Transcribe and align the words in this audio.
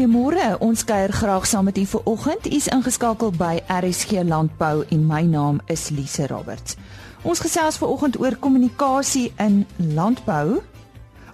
Goeiemôre. 0.00 0.56
Ons 0.64 0.80
kuier 0.88 1.12
graag 1.12 1.44
saam 1.44 1.66
met 1.68 1.76
u 1.76 1.82
vir 1.84 2.06
oggend. 2.08 2.46
U 2.48 2.50
is 2.56 2.70
ingeskakel 2.72 3.34
by 3.36 3.58
RSG 3.68 4.22
Landbou 4.24 4.86
en 4.88 5.02
my 5.04 5.20
naam 5.28 5.58
is 5.68 5.90
Lise 5.92 6.24
Roberts. 6.30 6.78
Ons 7.20 7.42
gesels 7.44 7.76
ver 7.76 7.90
oggend 7.92 8.16
oor 8.16 8.32
kommunikasie 8.40 9.26
in 9.36 9.66
landbou, 9.76 10.62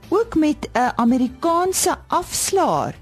ook 0.08 0.34
met 0.34 0.66
'n 0.75 0.90
Amerikaanse 0.96 1.94
afslaer 2.08 2.98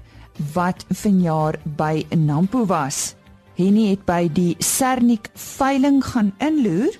wat 0.53 0.85
vanjaar 0.89 1.57
by 1.63 2.05
Nampo 2.13 2.65
was. 2.65 3.15
Henny 3.55 3.89
het 3.89 4.05
by 4.05 4.29
die 4.33 4.55
Sernik 4.59 5.29
veiling 5.33 6.05
gaan 6.05 6.33
inloer 6.37 6.93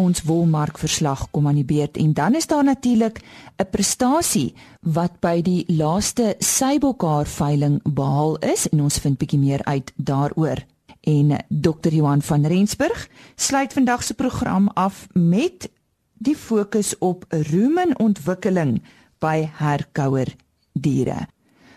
ons 0.00 0.22
wolmarkverslag 0.24 1.26
kom 1.30 1.48
aan 1.50 1.58
die 1.60 1.66
beurt 1.68 1.98
en 2.00 2.12
dan 2.16 2.36
is 2.38 2.48
daar 2.48 2.64
natuurlik 2.64 3.20
'n 3.58 3.70
prestasie 3.70 4.54
wat 4.80 5.20
by 5.20 5.42
die 5.42 5.64
laaste 5.68 6.34
Sybokar 6.38 7.26
veiling 7.26 7.80
behaal 7.84 8.36
is 8.38 8.68
en 8.68 8.80
ons 8.80 8.98
vind 8.98 9.18
bietjie 9.18 9.38
meer 9.38 9.64
uit 9.64 9.92
daaroor. 9.96 10.64
En 11.00 11.36
Dr. 11.48 11.92
Johan 11.92 12.22
van 12.22 12.46
Rensburg 12.46 13.08
sluit 13.36 13.72
vandag 13.72 14.02
se 14.02 14.14
program 14.14 14.68
af 14.68 15.06
met 15.12 15.70
die 16.18 16.36
fokus 16.36 16.98
op 16.98 17.24
rumenontwikkeling 17.28 18.82
by 19.18 19.48
herkouer 19.52 20.34
diere. 20.72 21.28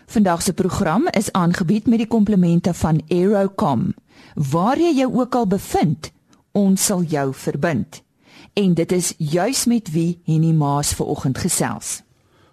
Vandag 0.06 0.42
se 0.42 0.52
program 0.52 1.08
is 1.10 1.32
aangebied 1.32 1.86
met 1.86 1.98
die 1.98 2.06
komplemente 2.06 2.74
van 2.74 3.02
Aerocom. 3.08 3.94
Waar 4.34 4.78
jy 4.78 4.94
jou 4.94 5.14
ook 5.14 5.34
al 5.34 5.46
bevind, 5.46 6.12
ons 6.52 6.84
sal 6.84 7.02
jou 7.02 7.34
verbind 7.34 8.04
en 8.54 8.74
dit 8.74 8.92
is 8.92 9.14
juis 9.18 9.64
met 9.66 9.90
wie 9.90 10.20
Henny 10.24 10.52
Maas 10.52 10.94
vanoggend 10.94 11.38
gesels. 11.38 12.02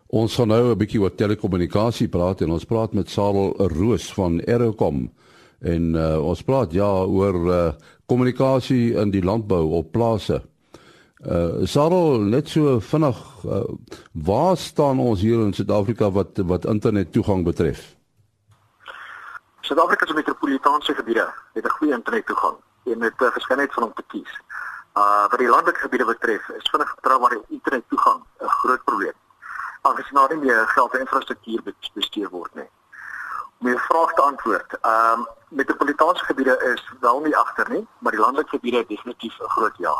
Ons 0.08 0.36
gaan 0.36 0.48
nou 0.48 0.72
'n 0.72 0.78
bietjie 0.78 1.02
oor 1.02 1.16
telekommunikasie 1.16 2.08
praat 2.08 2.42
en 2.42 2.52
ons 2.52 2.66
praat 2.66 2.94
met 2.94 3.10
Sarel 3.10 3.54
Roos 3.58 4.14
van 4.14 4.42
Aerocom 4.46 5.12
en 5.60 5.94
uh, 5.96 6.26
ons 6.26 6.42
praat 6.44 6.72
ja 6.72 6.90
oor 7.04 7.38
uh, 7.48 7.72
kommunikasie 8.06 8.94
in 8.94 9.12
die 9.12 9.24
landbou 9.24 9.72
op 9.78 9.92
plase. 9.92 10.42
Uh 11.22 11.66
Sarel 11.70 12.20
net 12.20 12.50
so 12.50 12.80
vinnig 12.80 13.18
uh, 13.46 13.62
waar 14.12 14.58
staan 14.58 15.00
ons 15.00 15.22
hier 15.22 15.40
in 15.46 15.54
Suid-Afrika 15.54 16.10
wat 16.12 16.38
wat 16.38 16.66
internet 16.66 17.12
toegang 17.12 17.46
betref? 17.46 17.96
Suid-Afrika 19.62 20.06
se 20.06 20.14
metropolitaanse 20.14 20.94
gebiede 20.94 21.28
het 21.54 21.66
'n 21.66 21.70
goeie 21.70 21.94
internet 21.94 22.26
toegang 22.26 22.58
en 22.86 22.98
met 22.98 23.14
'n 23.18 23.32
verskeidenheid 23.38 23.74
van 23.74 23.84
om 23.84 23.94
te 23.94 24.04
kies. 24.08 24.42
Uh 24.94 25.26
wat 25.30 25.40
die 25.40 25.48
landelike 25.48 25.80
gebiede 25.80 26.06
betref, 26.06 26.50
is 26.50 26.70
vinnige 26.70 26.96
betroubare 26.96 27.42
internet 27.48 27.84
toegang 27.88 28.24
'n 28.40 28.48
groot 28.48 28.84
probleem. 28.84 29.18
Aangesien 29.82 30.16
daar 30.16 30.36
nie 30.36 30.46
meer 30.46 30.68
geld 30.68 30.92
vir 30.92 31.00
infrastruktuur 31.00 31.62
bestuur 31.94 32.30
word 32.30 32.56
nie. 32.56 32.70
Om 33.60 33.68
jou 33.68 33.80
vraag 33.80 34.14
te 34.14 34.22
antwoord, 34.22 34.78
ehm 34.82 35.20
um, 35.20 35.28
metropolitaanse 35.50 36.26
gebiede 36.26 36.74
is 36.74 36.84
wel 37.00 37.20
nie 37.22 37.38
agter 37.38 37.70
nie, 37.70 37.88
maar 38.00 38.12
die 38.12 38.22
landelike 38.22 38.50
gebiede 38.50 38.86
definitief 38.88 39.40
'n 39.40 39.50
groot 39.50 39.78
ja. 39.78 39.96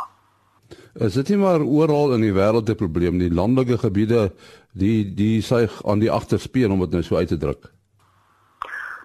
Is 0.94 1.12
dit 1.12 1.28
nie 1.28 1.38
maar 1.38 1.60
oral 1.60 2.12
in 2.12 2.20
die 2.20 2.32
wêreld 2.32 2.68
'n 2.68 2.74
probleem 2.74 3.16
nie? 3.16 3.32
Landelike 3.34 3.78
gebiede 3.78 4.32
die 4.72 5.14
die 5.14 5.42
suig 5.42 5.84
aan 5.84 5.98
die 5.98 6.12
agterspeen 6.12 6.70
om 6.70 6.80
dit 6.80 6.90
nou 6.90 7.02
so 7.02 7.16
uit 7.16 7.28
te 7.28 7.36
druk. 7.36 7.72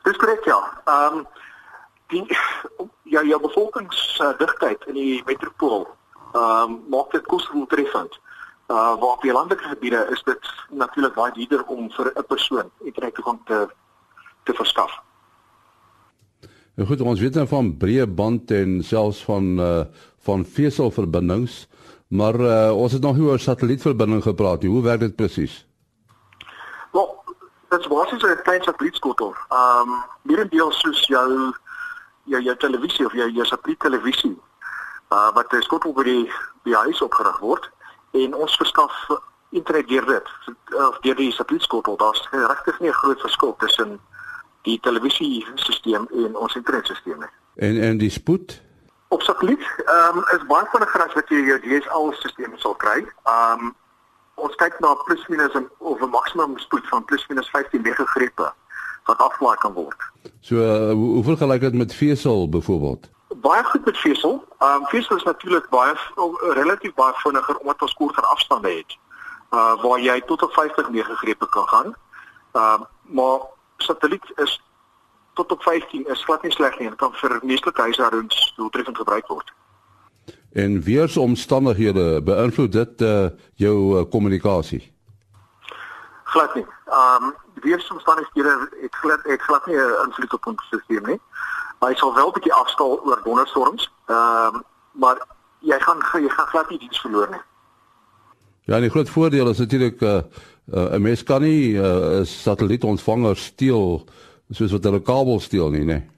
Dis 0.03 0.17
korrek 0.17 0.43
ja. 0.43 0.59
Ehm 0.85 1.17
um, 1.17 1.27
die 2.07 2.25
ja 3.13 3.23
jou 3.23 3.39
bevolkingsdigtheid 3.41 4.85
in 4.87 4.93
die 4.93 5.23
metropool 5.25 5.87
ehm 6.33 6.71
um, 6.71 6.79
maak 6.91 7.11
dit 7.11 7.25
kosdoeltreffend. 7.25 8.19
Uh 8.67 8.99
waar 8.99 9.15
op 9.15 9.21
die 9.21 9.31
landelike 9.31 9.63
gebiede 9.63 10.07
is 10.11 10.23
dit 10.23 10.49
natuurlik 10.69 11.13
baie 11.13 11.31
duurder 11.33 11.63
om 11.65 11.91
vir 11.91 12.11
'n 12.15 12.25
persoon 12.27 12.71
internet 12.83 13.13
toegang 13.15 13.39
te 13.45 13.67
te 14.43 14.53
verskaf. 14.53 14.91
Ja 16.75 16.85
goed, 16.85 17.01
ons 17.01 17.19
weet 17.19 17.33
nou 17.33 17.47
van 17.47 17.77
breë 17.77 18.07
band 18.07 18.51
en 18.51 18.83
selfs 18.83 19.23
van 19.23 19.59
uh 19.59 19.85
van 20.19 20.45
veselverbindings, 20.45 21.67
maar 22.07 22.39
uh 22.39 22.75
ons 22.75 22.91
het 22.91 23.01
nog 23.01 23.15
nie 23.17 23.27
oor 23.27 23.39
satellietverbinding 23.39 24.23
gepraat 24.23 24.61
nie. 24.61 24.71
Hoe 24.71 24.83
werk 24.83 24.99
dit 24.99 25.15
presies? 25.15 25.65
Wel, 26.91 27.23
dit 27.69 27.79
is 27.79 27.87
basies 27.87 28.23
'n 28.23 28.41
klein 28.43 28.63
satellietskotel. 28.63 29.35
Ehm 29.49 29.89
um, 29.89 30.03
meerendeels 30.21 30.79
soos 30.79 31.07
jou 31.07 31.53
jou 32.27 32.41
jou 32.41 32.57
televisie 32.57 33.05
of 33.05 33.13
jou 33.13 33.29
jou 33.31 33.45
satelliettelevisie 33.45 34.35
uh 35.15 35.31
wat 35.33 35.55
skottel 35.59 35.93
by 35.93 36.03
die 36.03 36.25
by 36.63 36.71
die 36.71 36.81
huis 36.85 37.01
opgerig 37.01 37.39
word 37.39 37.71
en 38.11 38.35
ons 38.35 38.57
verskaf 38.59 38.93
internet 39.49 39.87
deur 39.87 40.05
dit 40.05 40.27
of 40.75 40.99
deur 41.01 41.15
die 41.15 41.31
satellietskottel 41.31 41.97
daar's 41.97 42.27
regtig 42.31 42.79
nie 42.79 42.89
'n 42.89 43.01
groot 43.01 43.21
verskil 43.21 43.55
tussen 43.57 43.99
die 44.67 44.79
televisiesisteem 44.79 46.07
en 46.11 46.35
ons 46.35 46.55
internetstelsel 46.55 47.15
nie. 47.23 47.33
En 47.55 47.81
en 47.81 47.97
die 47.97 48.09
spoed 48.09 48.61
op 49.07 49.21
satelliet 49.21 49.65
ehm 49.85 50.17
um, 50.17 50.23
is 50.35 50.45
baie 50.51 50.67
vinniger 50.71 51.03
as 51.05 51.13
wat 51.13 51.29
jy 51.29 51.43
jou 51.49 51.59
DSL-stelsel 51.65 52.57
sal 52.63 52.75
kry. 52.83 52.99
Ehm 53.33 53.67
um, 53.67 53.75
ons 54.35 54.55
kyk 54.61 54.79
na 54.83 54.93
plus 55.05 55.23
minus 55.27 55.55
'n 55.55 55.69
of 55.77 56.01
'n 56.01 56.09
maksimum 56.09 56.57
spoed 56.59 56.87
van 56.87 57.05
plus 57.05 57.27
minus 57.27 57.49
15 57.49 57.81
megagrepe 57.81 58.53
wat 59.07 59.17
aflaai 59.17 59.57
kan 59.57 59.73
word. 59.73 60.01
So 60.39 60.55
uh, 60.55 60.91
hoeveel 60.91 61.37
gelyk 61.37 61.61
dit 61.61 61.73
met 61.73 61.95
vesel 61.95 62.49
byvoorbeeld? 62.49 63.09
Baie 63.41 63.63
goed 63.63 63.85
met 63.85 63.97
vesel. 63.97 64.43
Ehm 64.59 64.81
um, 64.81 64.85
vesel 64.85 65.15
is 65.15 65.23
natuurlik 65.23 65.69
baie 65.69 65.95
relatief 66.53 66.93
baie 66.93 67.13
vinniger 67.23 67.57
omdat 67.57 67.81
ons 67.81 67.93
korter 67.93 68.23
afstande 68.23 68.69
het. 68.69 68.97
Uh 69.51 69.81
waar 69.81 69.99
jy 69.99 70.21
tot 70.21 70.43
op 70.43 70.51
50 70.53 70.89
megagrepe 70.89 71.49
kan 71.49 71.67
gaan. 71.67 71.95
Ehm 72.51 72.81
uh, 72.81 72.85
maar 73.01 73.39
satelliet 73.77 74.31
is 74.35 74.61
tot 75.33 75.51
op 75.51 75.61
15 75.61 76.07
is 76.07 76.23
glad 76.23 76.41
nie 76.41 76.51
sleg 76.51 76.79
nie 76.79 76.87
en 76.87 76.95
kan 76.95 77.13
vir 77.13 77.39
meestelike 77.43 77.81
huishoudings 77.81 78.53
doeltreffend 78.55 78.97
gebruik 78.97 79.27
word. 79.27 79.53
En 80.51 80.81
weersomstandighede 80.81 82.21
beïnvloed 82.23 82.71
dit 82.71 83.01
uh 83.01 83.27
jou 83.55 84.05
kommunikasie? 84.05 84.81
Uh, 84.81 84.97
glad 86.23 86.55
nie. 86.55 86.65
Ehm 86.85 87.23
um, 87.23 87.35
weeromstandighede 87.61 88.69
het 88.81 88.95
glad 88.95 89.19
het 89.23 89.41
glad 89.41 89.65
nie 89.65 89.75
'n 89.75 90.05
invloed 90.05 90.33
op 90.33 90.45
ons 90.45 90.65
stelsel 90.65 91.05
nie. 91.05 91.21
Maar 91.79 91.89
hy 91.89 91.95
sal 91.95 92.13
wel 92.13 92.27
'n 92.27 92.33
bietjie 92.33 92.53
afskaal 92.53 93.03
oor 93.05 93.19
donderstorms. 93.23 93.91
Ehm 94.05 94.55
um, 94.55 94.63
maar 94.91 95.17
jy 95.59 95.79
gaan 95.79 96.21
jy 96.21 96.29
gaan 96.29 96.47
glad 96.47 96.69
nie 96.69 96.79
diens 96.79 97.01
verloor 97.01 97.29
nie. 97.29 97.41
Ja, 98.63 98.79
'n 98.79 98.89
groot 98.89 99.09
voordeel 99.09 99.49
is 99.49 99.57
natuurlik 99.57 100.01
'n 100.01 100.05
uh, 100.05 100.21
uh, 100.73 100.93
'n 100.93 101.01
mens 101.01 101.23
kan 101.23 101.41
nie 101.41 101.77
'n 101.77 101.83
uh, 101.83 102.23
satellietontvanger 102.23 103.37
steel 103.37 104.07
soos 104.49 104.71
wat 104.71 104.83
hulle 104.83 105.01
kabel 105.01 105.39
steel 105.39 105.69
nie, 105.69 105.85
né? 105.85 106.09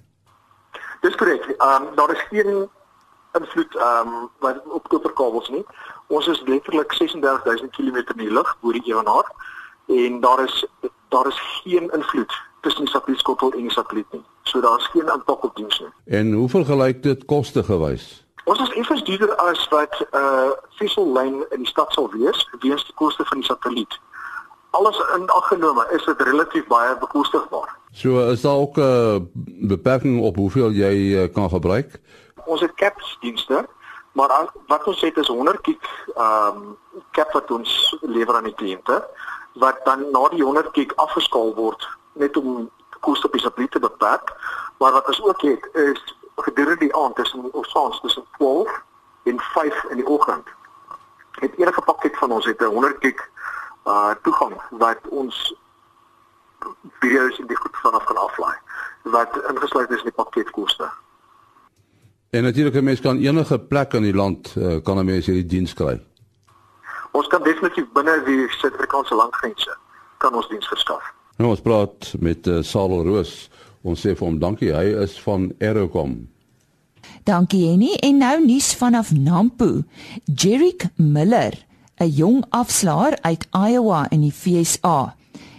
Dis 1.01 1.15
korrek. 1.15 1.45
Ehm 1.57 1.83
um, 1.83 1.95
daar 1.95 2.11
is 2.11 2.25
geen 2.29 2.69
invloed 3.33 3.75
ehm 3.75 4.07
um, 4.07 4.29
wat 4.39 4.61
op 4.65 4.87
koperkabels 4.87 5.49
nie. 5.49 5.65
Ons 6.07 6.27
is 6.27 6.41
letterlik 6.45 6.93
36000 6.93 7.71
km 7.71 7.95
in 7.95 8.17
die 8.17 8.31
lug 8.31 8.57
bo 8.61 8.71
die 8.71 8.85
ewenaar 8.85 9.31
en 9.87 10.19
daar 10.19 10.43
is 10.43 10.65
daar 11.09 11.27
is 11.27 11.61
geen 11.63 11.91
invloed 11.91 12.33
tussen 12.61 12.83
die 12.83 12.93
satellietskottel 12.93 13.51
en 13.51 13.61
die 13.61 13.71
satelliet 13.71 14.11
nie. 14.11 14.23
So 14.43 14.61
daar 14.61 14.77
is 14.77 14.85
geen 14.85 15.11
impak 15.13 15.43
op 15.43 15.55
diens 15.55 15.79
nie. 15.79 16.17
En 16.19 16.31
hoeveel 16.31 16.65
gelyk 16.65 17.03
dit 17.03 17.25
koste 17.25 17.63
gewys? 17.63 18.27
Ons 18.43 18.59
is 18.59 18.73
effens 18.81 19.03
duurder 19.03 19.35
as 19.35 19.67
wat 19.69 19.93
'n 19.99 20.17
uh, 20.17 20.51
viesellyn 20.77 21.45
in 21.49 21.57
die 21.63 21.67
stad 21.67 21.93
sal 21.93 22.09
wees 22.11 22.47
weens 22.59 22.85
die 22.85 22.95
koste 22.95 23.25
van 23.25 23.37
die 23.37 23.45
satelliet. 23.45 23.99
Alles 24.69 25.01
in 25.15 25.29
aggenome 25.29 25.87
is 25.91 26.05
dit 26.05 26.21
relatief 26.21 26.67
baie 26.67 26.97
bekostigbaar. 26.97 27.77
So 27.91 28.29
is 28.29 28.41
daar 28.41 28.55
ook 28.55 28.77
'n 28.77 28.81
uh, 28.81 29.15
beperking 29.67 30.21
op 30.21 30.35
hoeveel 30.35 30.71
jy 30.71 30.93
uh, 30.93 31.33
kan 31.33 31.49
gebruik? 31.49 31.99
Ons 32.45 32.61
het 32.61 32.73
caps 32.73 33.17
dienste, 33.19 33.67
maar 34.11 34.49
wat 34.67 34.83
ons 34.83 35.01
het 35.01 35.17
is 35.17 35.27
100 35.27 35.57
gig 35.61 35.77
ehm 36.15 36.57
um, 36.57 36.77
cap 37.11 37.31
wat 37.31 37.51
ons 37.51 37.97
lewer 38.01 38.35
aan 38.35 38.43
die 38.43 38.55
kliënte 38.55 39.07
wat 39.59 39.79
dan 39.83 40.11
na 40.11 40.27
die 40.29 40.43
100 40.43 40.69
gig 40.71 40.95
afgeskaal 40.95 41.53
word 41.55 41.87
net 42.13 42.37
om 42.37 42.69
koste 42.99 43.27
op 43.27 43.33
die 43.33 43.41
satelliet 43.41 43.71
te 43.71 43.79
beperk. 43.79 44.33
Maar 44.77 44.91
wat 44.91 45.07
ons 45.07 45.21
ook 45.23 45.41
het 45.41 45.69
is 45.73 46.15
gedurende 46.35 46.79
die 46.79 46.95
aand 46.95 47.15
tussen 47.15 47.53
of 47.53 47.65
saans 47.65 48.01
tussen 48.01 48.23
12 48.37 48.83
en 49.23 49.39
5 49.39 49.83
in 49.89 49.95
die 49.95 50.07
oggend. 50.07 50.47
Het 51.31 51.57
enige 51.57 51.81
pakket 51.81 52.17
van 52.17 52.31
ons 52.31 52.45
het 52.45 52.61
'n 52.61 52.65
100 52.65 52.95
gig 52.99 53.29
uh 53.85 54.11
toegang 54.21 54.61
wat 54.69 54.99
ons 55.09 55.55
video's 56.99 57.37
in 57.37 57.47
die 57.47 57.57
goed 57.57 57.77
vanaf 57.81 58.03
kan 58.03 58.17
aflaai 58.17 58.57
wat 59.03 59.41
ingesluit 59.49 59.89
is 59.89 59.97
in 59.97 60.03
die 60.03 60.23
pakketkoste. 60.23 60.89
En 62.29 62.43
natuurlik 62.43 62.73
'n 62.73 62.83
mens 62.83 62.99
kan 63.01 63.17
enige 63.17 63.59
plek 63.59 63.93
in 63.93 64.01
die 64.01 64.13
land 64.13 64.55
uh, 64.57 64.83
kan 64.83 64.97
'n 64.97 65.05
mens 65.05 65.25
hierdie 65.25 65.45
diens 65.45 65.73
kry 65.73 66.08
ons 67.11 67.27
kan 67.27 67.43
definitief 67.43 67.87
binne 67.93 68.17
die 68.25 68.47
Suid-Afrikaanse 68.59 69.15
landgrense 69.15 69.77
kan 70.19 70.35
ons 70.35 70.49
diens 70.51 70.67
verskaf. 70.67 71.03
Nou 71.39 71.53
ons 71.53 71.63
praat 71.63 72.13
met 72.19 72.47
uh, 72.47 72.59
Sarel 72.63 73.05
Roos. 73.07 73.47
Ons 73.87 74.03
sê 74.03 74.11
vir 74.11 74.27
hom 74.27 74.39
dankie. 74.41 74.73
Hy 74.75 74.91
is 75.05 75.15
van 75.23 75.49
Aerocom. 75.63 76.17
Dankie 77.23 77.61
Jenny 77.63 77.93
en 78.03 78.19
nou 78.19 78.35
nuus 78.43 78.73
vanaf 78.75 79.13
Nampo. 79.15 79.83
Jerick 80.25 80.89
Miller, 80.95 81.55
'n 81.99 82.11
jong 82.11 82.43
afslaer 82.49 83.17
uit 83.21 83.47
Iowa 83.55 84.07
in 84.11 84.21
die 84.21 84.33
VSA, 84.33 85.15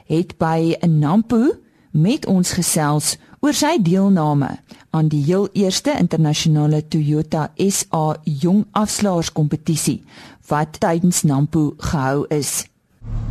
het 0.06 0.36
by 0.38 0.76
Nampo 0.86 1.56
met 1.90 2.26
ons 2.26 2.52
gesels 2.52 3.16
oor 3.40 3.56
sy 3.56 3.78
deelname 3.80 4.50
aan 4.92 5.08
die 5.08 5.22
heel 5.24 5.46
eerste 5.56 5.94
internasionale 5.96 6.82
Toyota 6.92 7.46
SA 7.56 8.18
jong 8.24 8.66
afslaers 8.76 9.30
kompetisie 9.32 10.02
wat 10.50 10.76
tydens 10.82 11.22
Nampo 11.24 11.70
gehou 11.78 12.26
is. 12.28 12.66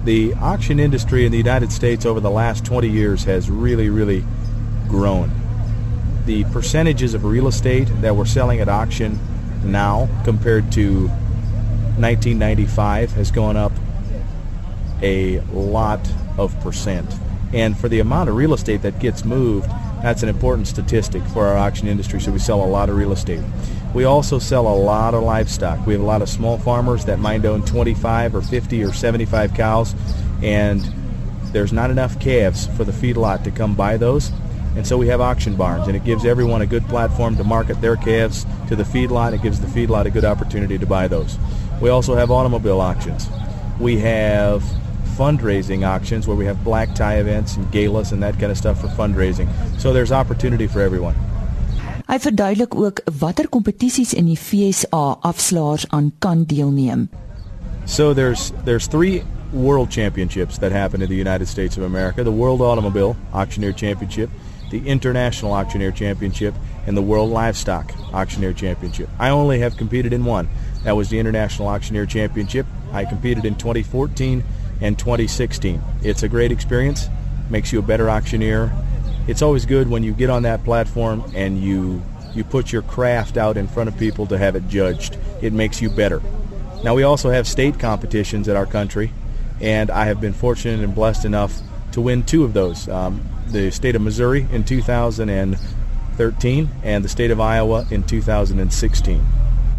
The 0.06 0.34
auction 0.42 0.80
industry 0.80 1.26
in 1.26 1.32
the 1.32 1.38
United 1.38 1.72
States 1.72 2.06
over 2.06 2.20
the 2.20 2.32
last 2.32 2.66
20 2.66 2.90
years 2.90 3.24
has 3.26 3.50
really 3.50 3.90
really 3.90 4.24
grown. 4.88 5.30
The 6.26 6.44
percentages 6.46 7.14
of 7.14 7.24
real 7.24 7.48
estate 7.48 7.90
that 8.02 8.16
we're 8.16 8.26
selling 8.26 8.62
at 8.62 8.70
auction 8.70 9.20
now 9.64 10.08
compared 10.24 10.72
to 10.72 11.08
1995 12.02 13.12
has 13.12 13.30
gone 13.30 13.58
up 13.58 13.74
a 15.04 15.40
lot 15.54 16.00
of 16.38 16.58
percent. 16.62 17.14
And 17.54 17.78
for 17.78 17.90
the 17.90 18.00
amount 18.00 18.30
of 18.30 18.36
real 18.36 18.54
estate 18.54 18.82
that 18.84 19.00
gets 19.00 19.26
moved, 19.26 19.70
that's 20.02 20.24
an 20.24 20.30
important 20.30 20.68
statistic 20.68 21.22
for 21.34 21.46
our 21.48 21.58
auction 21.58 21.88
industry. 21.88 22.22
So 22.22 22.32
we 22.32 22.40
sell 22.40 22.64
a 22.64 22.66
lot 22.66 22.90
of 22.90 22.96
real 22.96 23.12
estate. 23.12 23.42
We 23.94 24.06
also 24.06 24.40
sell 24.40 24.68
a 24.68 24.76
lot 24.76 25.14
of 25.14 25.24
livestock. 25.24 25.86
We 25.86 25.94
have 25.94 26.02
a 26.02 26.06
lot 26.06 26.22
of 26.22 26.30
small 26.30 26.58
farmers 26.58 27.06
that 27.06 27.20
might 27.20 27.44
own 27.46 27.66
25 27.66 28.36
or 28.36 28.42
50 28.42 28.84
or 28.84 28.94
75 28.94 29.54
cows, 29.54 29.96
and 30.44 30.82
there's 31.52 31.74
not 31.74 31.90
enough 31.90 32.20
calves 32.20 32.68
for 32.78 32.84
the 32.84 32.92
feedlot 32.92 33.44
to 33.44 33.52
come 33.52 33.76
buy 33.76 33.98
those. 33.98 34.32
And 34.76 34.86
so 34.86 34.98
we 34.98 35.08
have 35.08 35.20
auction 35.20 35.56
barns, 35.56 35.88
and 35.88 35.98
it 35.98 36.06
gives 36.06 36.24
everyone 36.24 36.62
a 36.62 36.68
good 36.68 36.86
platform 36.88 37.36
to 37.38 37.44
market 37.44 37.82
their 37.82 37.96
calves 37.96 38.46
to 38.68 38.76
the 38.76 38.84
feedlot. 38.84 39.34
It 39.34 39.42
gives 39.42 39.60
the 39.60 39.68
feedlot 39.68 40.06
a 40.06 40.12
good 40.12 40.26
opportunity 40.26 40.78
to 40.78 40.86
buy 40.86 41.08
those. 41.08 41.38
We 41.82 41.90
also 41.90 42.14
have 42.14 42.30
automobile 42.30 42.80
auctions. 42.80 43.28
We 43.80 43.98
have 43.98 44.64
fundraising 45.20 45.86
auctions 45.86 46.28
where 46.28 46.38
we 46.38 46.46
have 46.46 46.64
black 46.64 46.96
tie 46.96 47.20
events 47.20 47.58
and 47.58 47.70
galas 47.72 48.14
and 48.14 48.24
that 48.24 48.40
kind 48.40 48.52
of 48.52 48.58
stuff 48.58 48.80
for 48.80 48.88
fundraising. 48.88 49.48
So 49.78 49.92
there's 49.92 50.12
opportunity 50.12 50.68
for 50.68 50.80
everyone. 50.80 51.16
Hy 52.10 52.18
verduidelik 52.20 52.76
ook 52.76 53.02
watter 53.20 53.46
kompetisies 53.50 54.14
in 54.14 54.26
die 54.26 54.38
FSA 54.38 55.20
afslaers 55.22 55.86
aan 55.90 56.12
kan 56.20 56.46
deelneem. 56.46 57.10
So 57.86 58.14
there's 58.14 58.52
there's 58.66 58.88
three 58.88 59.22
world 59.52 59.92
championships 59.92 60.58
that 60.58 60.72
happen 60.72 61.02
in 61.02 61.10
the 61.10 61.20
United 61.20 61.48
States 61.48 61.78
of 61.78 61.84
America: 61.84 62.24
the 62.24 62.32
World 62.32 62.62
Automobile 62.62 63.16
Auctioneer 63.34 63.74
Championship, 63.74 64.30
the 64.72 64.82
International 64.88 65.54
Auctioneer 65.54 65.92
Championship, 65.92 66.54
and 66.88 66.98
the 66.98 67.02
World 67.02 67.30
Livestock 67.30 67.92
Auctioneer 68.14 68.54
Championship. 68.54 69.10
I 69.20 69.30
only 69.30 69.60
have 69.60 69.78
competed 69.78 70.14
in 70.14 70.26
one. 70.26 70.50
That 70.84 70.96
was 70.96 71.10
the 71.10 71.20
International 71.20 71.68
Auctioneer 71.68 72.08
Championship. 72.08 72.66
I 72.94 73.06
competed 73.06 73.46
in 73.46 73.56
2014 73.56 74.44
and 74.82 74.98
2016. 74.98 75.82
It's 76.04 76.24
a 76.24 76.30
great 76.30 76.52
experience, 76.52 77.08
makes 77.50 77.72
you 77.72 77.80
a 77.80 77.82
better 77.82 78.10
auctioneer. 78.10 78.72
It's 79.28 79.42
always 79.42 79.66
good 79.66 79.90
when 79.90 80.04
you 80.04 80.14
get 80.14 80.30
on 80.30 80.44
that 80.44 80.64
platform 80.64 81.24
and 81.36 81.62
you 81.62 82.02
you 82.34 82.44
put 82.44 82.72
your 82.72 82.84
craft 82.84 83.38
out 83.38 83.58
in 83.58 83.68
front 83.68 83.90
of 83.90 83.98
people 83.98 84.28
to 84.28 84.38
have 84.38 84.56
it 84.56 84.68
judged. 84.68 85.18
It 85.42 85.52
makes 85.52 85.82
you 85.82 85.90
better. 85.90 86.22
Now 86.84 86.94
we 86.94 87.02
also 87.04 87.32
have 87.32 87.48
state 87.48 87.80
competitions 87.80 88.48
at 88.48 88.56
our 88.56 88.68
country, 88.68 89.12
and 89.60 89.92
I 89.92 90.06
have 90.06 90.22
been 90.22 90.34
fortunate 90.34 90.82
and 90.84 90.96
blessed 90.96 91.26
enough 91.26 91.60
to 91.94 92.02
win 92.02 92.24
two 92.24 92.44
of 92.44 92.54
those. 92.54 92.88
Um, 92.88 93.28
the 93.48 93.72
state 93.72 93.96
of 93.96 94.02
Missouri 94.02 94.48
in 94.52 94.64
2013 94.64 96.70
and 96.84 97.04
the 97.04 97.10
state 97.10 97.32
of 97.32 97.42
Iowa 97.42 97.88
in 97.90 98.04
2016. 98.04 99.26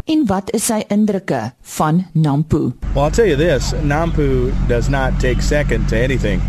En 0.05 0.25
wat 0.25 0.49
is 0.53 0.65
sy 0.65 0.81
indrukke 0.89 1.51
van 1.61 2.05
Nampo? 2.13 2.73
Well, 2.95 3.05
I'll 3.05 3.11
tell 3.11 3.25
you 3.25 3.35
this, 3.35 3.73
Nampu 3.73 4.51
does 4.67 4.89
not 4.89 5.19
take 5.19 5.41
second 5.41 5.87
to 5.89 5.97
anything. 5.97 6.41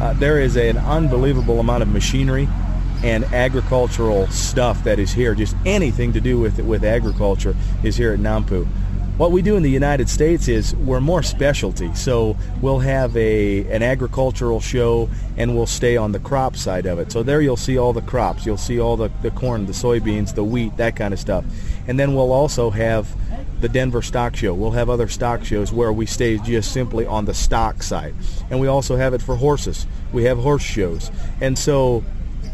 Uh, 0.00 0.14
there 0.14 0.38
is 0.38 0.56
an 0.56 0.78
unbelievable 0.78 1.58
amount 1.60 1.82
of 1.82 1.88
machinery 1.88 2.48
and 3.02 3.24
agricultural 3.32 4.28
stuff 4.28 4.84
that 4.84 4.98
is 4.98 5.12
here. 5.12 5.34
Just 5.34 5.56
anything 5.66 6.12
to 6.12 6.20
do 6.20 6.38
with 6.38 6.58
with 6.60 6.84
agriculture 6.84 7.56
is 7.82 7.96
here 7.96 8.12
at 8.12 8.20
Nampu. 8.20 8.66
What 9.20 9.32
we 9.32 9.42
do 9.42 9.56
in 9.56 9.62
the 9.62 9.70
United 9.70 10.08
States 10.08 10.48
is 10.48 10.74
we're 10.76 10.98
more 10.98 11.22
specialty. 11.22 11.92
So 11.94 12.38
we'll 12.62 12.78
have 12.78 13.14
a 13.18 13.66
an 13.70 13.82
agricultural 13.82 14.60
show 14.60 15.10
and 15.36 15.54
we'll 15.54 15.66
stay 15.66 15.98
on 15.98 16.12
the 16.12 16.18
crop 16.18 16.56
side 16.56 16.86
of 16.86 16.98
it. 16.98 17.12
So 17.12 17.22
there 17.22 17.42
you'll 17.42 17.58
see 17.58 17.76
all 17.76 17.92
the 17.92 18.00
crops. 18.00 18.46
You'll 18.46 18.56
see 18.56 18.80
all 18.80 18.96
the, 18.96 19.10
the 19.20 19.30
corn, 19.32 19.66
the 19.66 19.74
soybeans, 19.74 20.34
the 20.34 20.42
wheat, 20.42 20.74
that 20.78 20.96
kind 20.96 21.12
of 21.12 21.20
stuff. 21.20 21.44
And 21.86 22.00
then 22.00 22.14
we'll 22.14 22.32
also 22.32 22.70
have 22.70 23.14
the 23.60 23.68
Denver 23.68 24.00
Stock 24.00 24.36
Show. 24.36 24.54
We'll 24.54 24.70
have 24.70 24.88
other 24.88 25.06
stock 25.06 25.44
shows 25.44 25.70
where 25.70 25.92
we 25.92 26.06
stay 26.06 26.38
just 26.38 26.72
simply 26.72 27.04
on 27.04 27.26
the 27.26 27.34
stock 27.34 27.82
side. 27.82 28.14
And 28.48 28.58
we 28.58 28.68
also 28.68 28.96
have 28.96 29.12
it 29.12 29.20
for 29.20 29.36
horses. 29.36 29.86
We 30.14 30.24
have 30.24 30.38
horse 30.38 30.62
shows. 30.62 31.10
And 31.42 31.58
so 31.58 32.02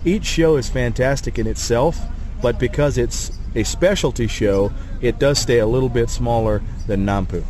each 0.05 0.25
show 0.25 0.57
is 0.57 0.69
fantastic 0.69 1.39
in 1.39 1.47
itself, 1.47 1.97
but 2.43 2.59
because 2.59 2.99
it's 2.99 3.31
a 3.55 3.63
specialty 3.63 4.27
show, 4.27 4.73
it 5.01 5.19
does 5.19 5.39
stay 5.39 5.59
a 5.59 5.67
little 5.67 5.89
bit 5.89 6.11
smaller 6.11 6.63
than 6.87 7.05
Nampu. 7.05 7.43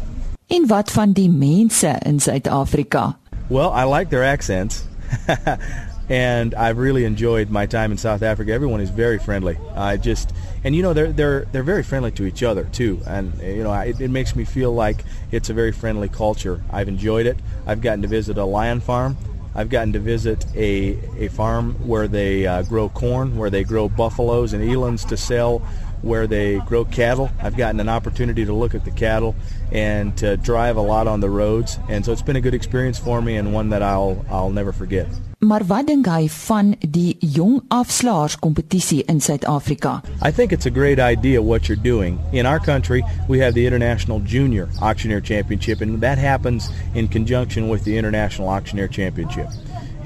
En 0.48 0.66
wat 0.66 0.90
van 0.90 1.12
die 1.12 1.28
mense 1.28 1.98
in 2.04 2.20
Suid-Afrika? 2.20 3.16
Well, 3.48 3.72
I 3.72 3.84
like 3.84 4.10
their 4.10 4.24
accents. 4.24 4.86
and 6.08 6.54
I've 6.54 6.78
really 6.78 7.04
enjoyed 7.04 7.50
my 7.50 7.66
time 7.66 7.90
in 7.90 7.98
South 7.98 8.22
Africa. 8.22 8.52
Everyone 8.52 8.80
is 8.80 8.90
very 8.90 9.18
friendly. 9.18 9.58
I 9.74 9.96
just 9.96 10.32
and 10.64 10.74
you 10.74 10.82
know 10.82 10.92
they're 10.92 11.12
they're 11.12 11.44
they're 11.52 11.62
very 11.62 11.82
friendly 11.82 12.12
to 12.12 12.26
each 12.26 12.42
other 12.42 12.64
too, 12.64 13.00
and 13.06 13.34
you 13.40 13.62
know 13.62 13.72
it, 13.72 14.00
it 14.00 14.10
makes 14.10 14.36
me 14.36 14.44
feel 14.44 14.72
like 14.72 15.04
it's 15.32 15.50
a 15.50 15.54
very 15.54 15.72
friendly 15.72 16.08
culture. 16.08 16.62
I've 16.70 16.88
enjoyed 16.88 17.26
it. 17.26 17.38
I've 17.66 17.80
gotten 17.80 18.02
to 18.02 18.08
visit 18.08 18.38
a 18.38 18.44
lion 18.44 18.80
farm. 18.80 19.16
I've 19.54 19.70
gotten 19.70 19.92
to 19.94 19.98
visit 19.98 20.44
a 20.54 20.98
a 21.18 21.28
farm 21.28 21.74
where 21.86 22.06
they 22.06 22.46
uh, 22.46 22.62
grow 22.62 22.88
corn, 22.88 23.36
where 23.36 23.50
they 23.50 23.64
grow 23.64 23.88
buffaloes 23.88 24.52
and 24.52 24.62
elands 24.62 25.08
to 25.08 25.16
sell 25.16 25.62
where 26.06 26.26
they 26.26 26.58
grow 26.60 26.84
cattle. 26.84 27.30
I've 27.42 27.56
gotten 27.56 27.80
an 27.80 27.88
opportunity 27.88 28.44
to 28.44 28.52
look 28.52 28.74
at 28.74 28.84
the 28.84 28.90
cattle 28.90 29.34
and 29.72 30.16
to 30.18 30.36
drive 30.36 30.76
a 30.76 30.80
lot 30.80 31.06
on 31.06 31.20
the 31.20 31.30
roads, 31.30 31.78
and 31.88 32.04
so 32.04 32.12
it's 32.12 32.22
been 32.22 32.36
a 32.36 32.40
good 32.40 32.54
experience 32.54 32.98
for 32.98 33.20
me 33.20 33.36
and 33.36 33.52
one 33.52 33.70
that 33.70 33.82
I'll 33.82 34.24
I'll 34.30 34.50
never 34.50 34.72
forget. 34.72 35.06
Maar 35.38 35.62
wat 35.66 35.86
dink 35.86 36.06
hy 36.06 36.28
van 36.32 36.74
die 36.80 37.16
jong 37.20 37.60
afslaers 37.68 38.38
kompetisie 38.38 39.04
in 39.04 39.20
Suid-Afrika? 39.20 40.00
I 40.22 40.32
think 40.32 40.50
it's 40.50 40.64
a 40.66 40.70
great 40.70 40.98
idea 40.98 41.42
what 41.42 41.68
you're 41.68 41.82
doing. 41.82 42.18
In 42.32 42.46
our 42.46 42.58
country, 42.58 43.04
we 43.28 43.38
have 43.40 43.52
the 43.52 43.66
International 43.66 44.18
Junior 44.20 44.68
Auctioneer 44.80 45.20
Championship 45.20 45.82
and 45.82 46.00
that 46.00 46.16
happens 46.16 46.70
in 46.94 47.08
conjunction 47.08 47.68
with 47.68 47.84
the 47.84 47.98
International 47.98 48.48
Auctioneer 48.48 48.88
Championship. 48.88 49.48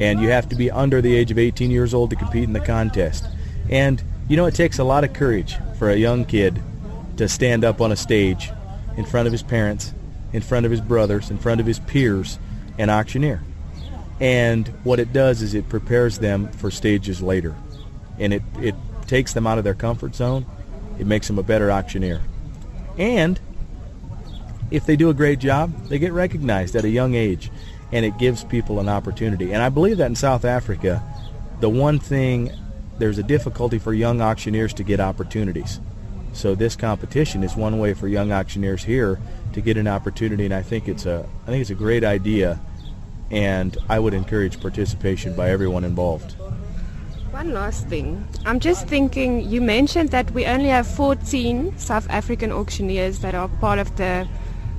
And 0.01 0.21
you 0.21 0.31
have 0.31 0.49
to 0.49 0.57
be 0.57 0.69
under 0.69 1.01
the 1.01 1.15
age 1.15 1.31
of 1.31 1.39
18 1.39 1.71
years 1.71 1.95
old 1.95 2.11
to 2.11 2.17
compete 2.17 2.45
in 2.45 2.53
the 2.53 2.61
contest. 2.61 3.25
And 3.71 4.03
you 4.31 4.37
know, 4.37 4.47
it 4.47 4.55
takes 4.55 4.79
a 4.79 4.85
lot 4.85 5.03
of 5.03 5.13
courage 5.13 5.57
for 5.77 5.91
a 5.91 5.97
young 5.97 6.25
kid 6.25 6.63
to 7.17 7.29
stand 7.29 7.65
up 7.65 7.81
on 7.81 7.91
a 7.91 7.97
stage 7.97 8.49
in 8.97 9.05
front 9.05 9.27
of 9.27 9.33
his 9.33 9.43
parents, 9.43 9.93
in 10.33 10.41
front 10.41 10.65
of 10.65 10.71
his 10.71 10.81
brothers, 10.81 11.33
in 11.33 11.37
front 11.37 11.61
of 11.61 11.67
his 11.67 11.81
peers, 11.81 12.39
and 12.79 12.93
auctioneer. 12.93 13.43
And 14.21 14.69
what 14.85 15.01
it 15.01 15.13
does 15.13 15.43
is 15.43 15.55
it 15.55 15.69
prepares 15.69 16.21
them 16.21 16.47
for 16.53 16.71
stages 16.71 17.21
later. 17.21 17.57
And 18.21 18.33
it, 18.33 18.45
it 18.61 18.77
takes 19.09 19.33
them 19.33 19.49
out 19.49 19.59
of 19.59 19.65
their 19.65 19.75
comfort 19.75 20.15
zone. 20.15 20.47
It 21.01 21.09
makes 21.09 21.27
them 21.27 21.41
a 21.41 21.43
better 21.43 21.73
auctioneer. 21.73 22.23
And 22.99 23.41
if 24.71 24.87
they 24.87 24.95
do 24.95 25.11
a 25.11 25.15
great 25.15 25.41
job, 25.41 25.75
they 25.89 25.99
get 25.99 26.13
recognized 26.13 26.77
at 26.77 26.85
a 26.85 26.89
young 26.89 27.17
age. 27.17 27.51
And 27.91 28.07
it 28.07 28.17
gives 28.17 28.45
people 28.45 28.79
an 28.79 28.89
opportunity. 28.89 29.53
And 29.53 29.61
I 29.61 29.71
believe 29.71 29.97
that 29.97 30.07
in 30.07 30.15
South 30.15 30.45
Africa, 30.45 31.03
the 31.59 31.69
one 31.69 31.99
thing 31.99 32.53
there's 33.01 33.19
a 33.19 33.23
difficulty 33.23 33.79
for 33.79 33.93
young 33.93 34.21
auctioneers 34.21 34.73
to 34.75 34.85
get 34.85 35.01
opportunities. 35.01 35.81
So 36.33 36.55
this 36.55 36.77
competition 36.77 37.43
is 37.43 37.57
one 37.57 37.79
way 37.79 37.95
for 37.95 38.07
young 38.07 38.31
auctioneers 38.31 38.85
here 38.85 39.19
to 39.53 39.61
get 39.61 39.77
an 39.77 39.89
opportunity, 39.89 40.45
and 40.45 40.55
I 40.55 40.63
think 40.63 40.87
it's 40.87 41.07
a 41.07 41.27
I 41.45 41.47
think 41.47 41.63
it's 41.63 41.71
a 41.71 41.75
great 41.75 42.05
idea, 42.05 42.61
and 43.31 43.77
I 43.89 43.99
would 43.99 44.15
encourage 44.15 44.61
participation 44.61 45.35
by 45.35 45.51
everyone 45.51 45.83
involved. 45.83 46.37
One 47.33 47.53
last 47.53 47.89
thing. 47.89 48.27
I'm 48.45 48.61
just 48.61 48.87
thinking, 48.87 49.49
you 49.49 49.61
mentioned 49.61 50.11
that 50.11 50.31
we 50.33 50.47
only 50.47 50.69
have 50.69 50.87
14 50.87 51.79
South 51.79 52.09
African 52.11 52.53
auctioneers 52.53 53.21
that 53.21 53.35
are 53.35 53.49
part 53.61 53.79
of 53.79 53.95
the, 53.97 54.29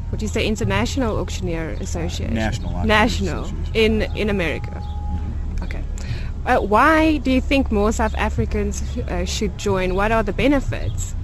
what 0.09 0.19
do 0.19 0.25
you 0.25 0.29
say, 0.29 0.45
International 0.45 1.17
Auctioneer 1.17 1.69
Association? 1.79 2.33
National. 2.33 2.85
National 2.85 3.49
in, 3.73 4.01
in 4.17 4.29
America. 4.29 4.83
Uh, 6.45 6.57
why 6.57 7.17
do 7.17 7.31
you 7.31 7.41
think 7.41 7.71
more 7.71 7.91
South 7.91 8.15
Africans 8.15 8.97
uh, 8.97 9.25
should 9.25 9.57
join? 9.57 9.95
What 9.95 10.11
are 10.11 10.23
the 10.23 10.33
benefits? 10.33 11.15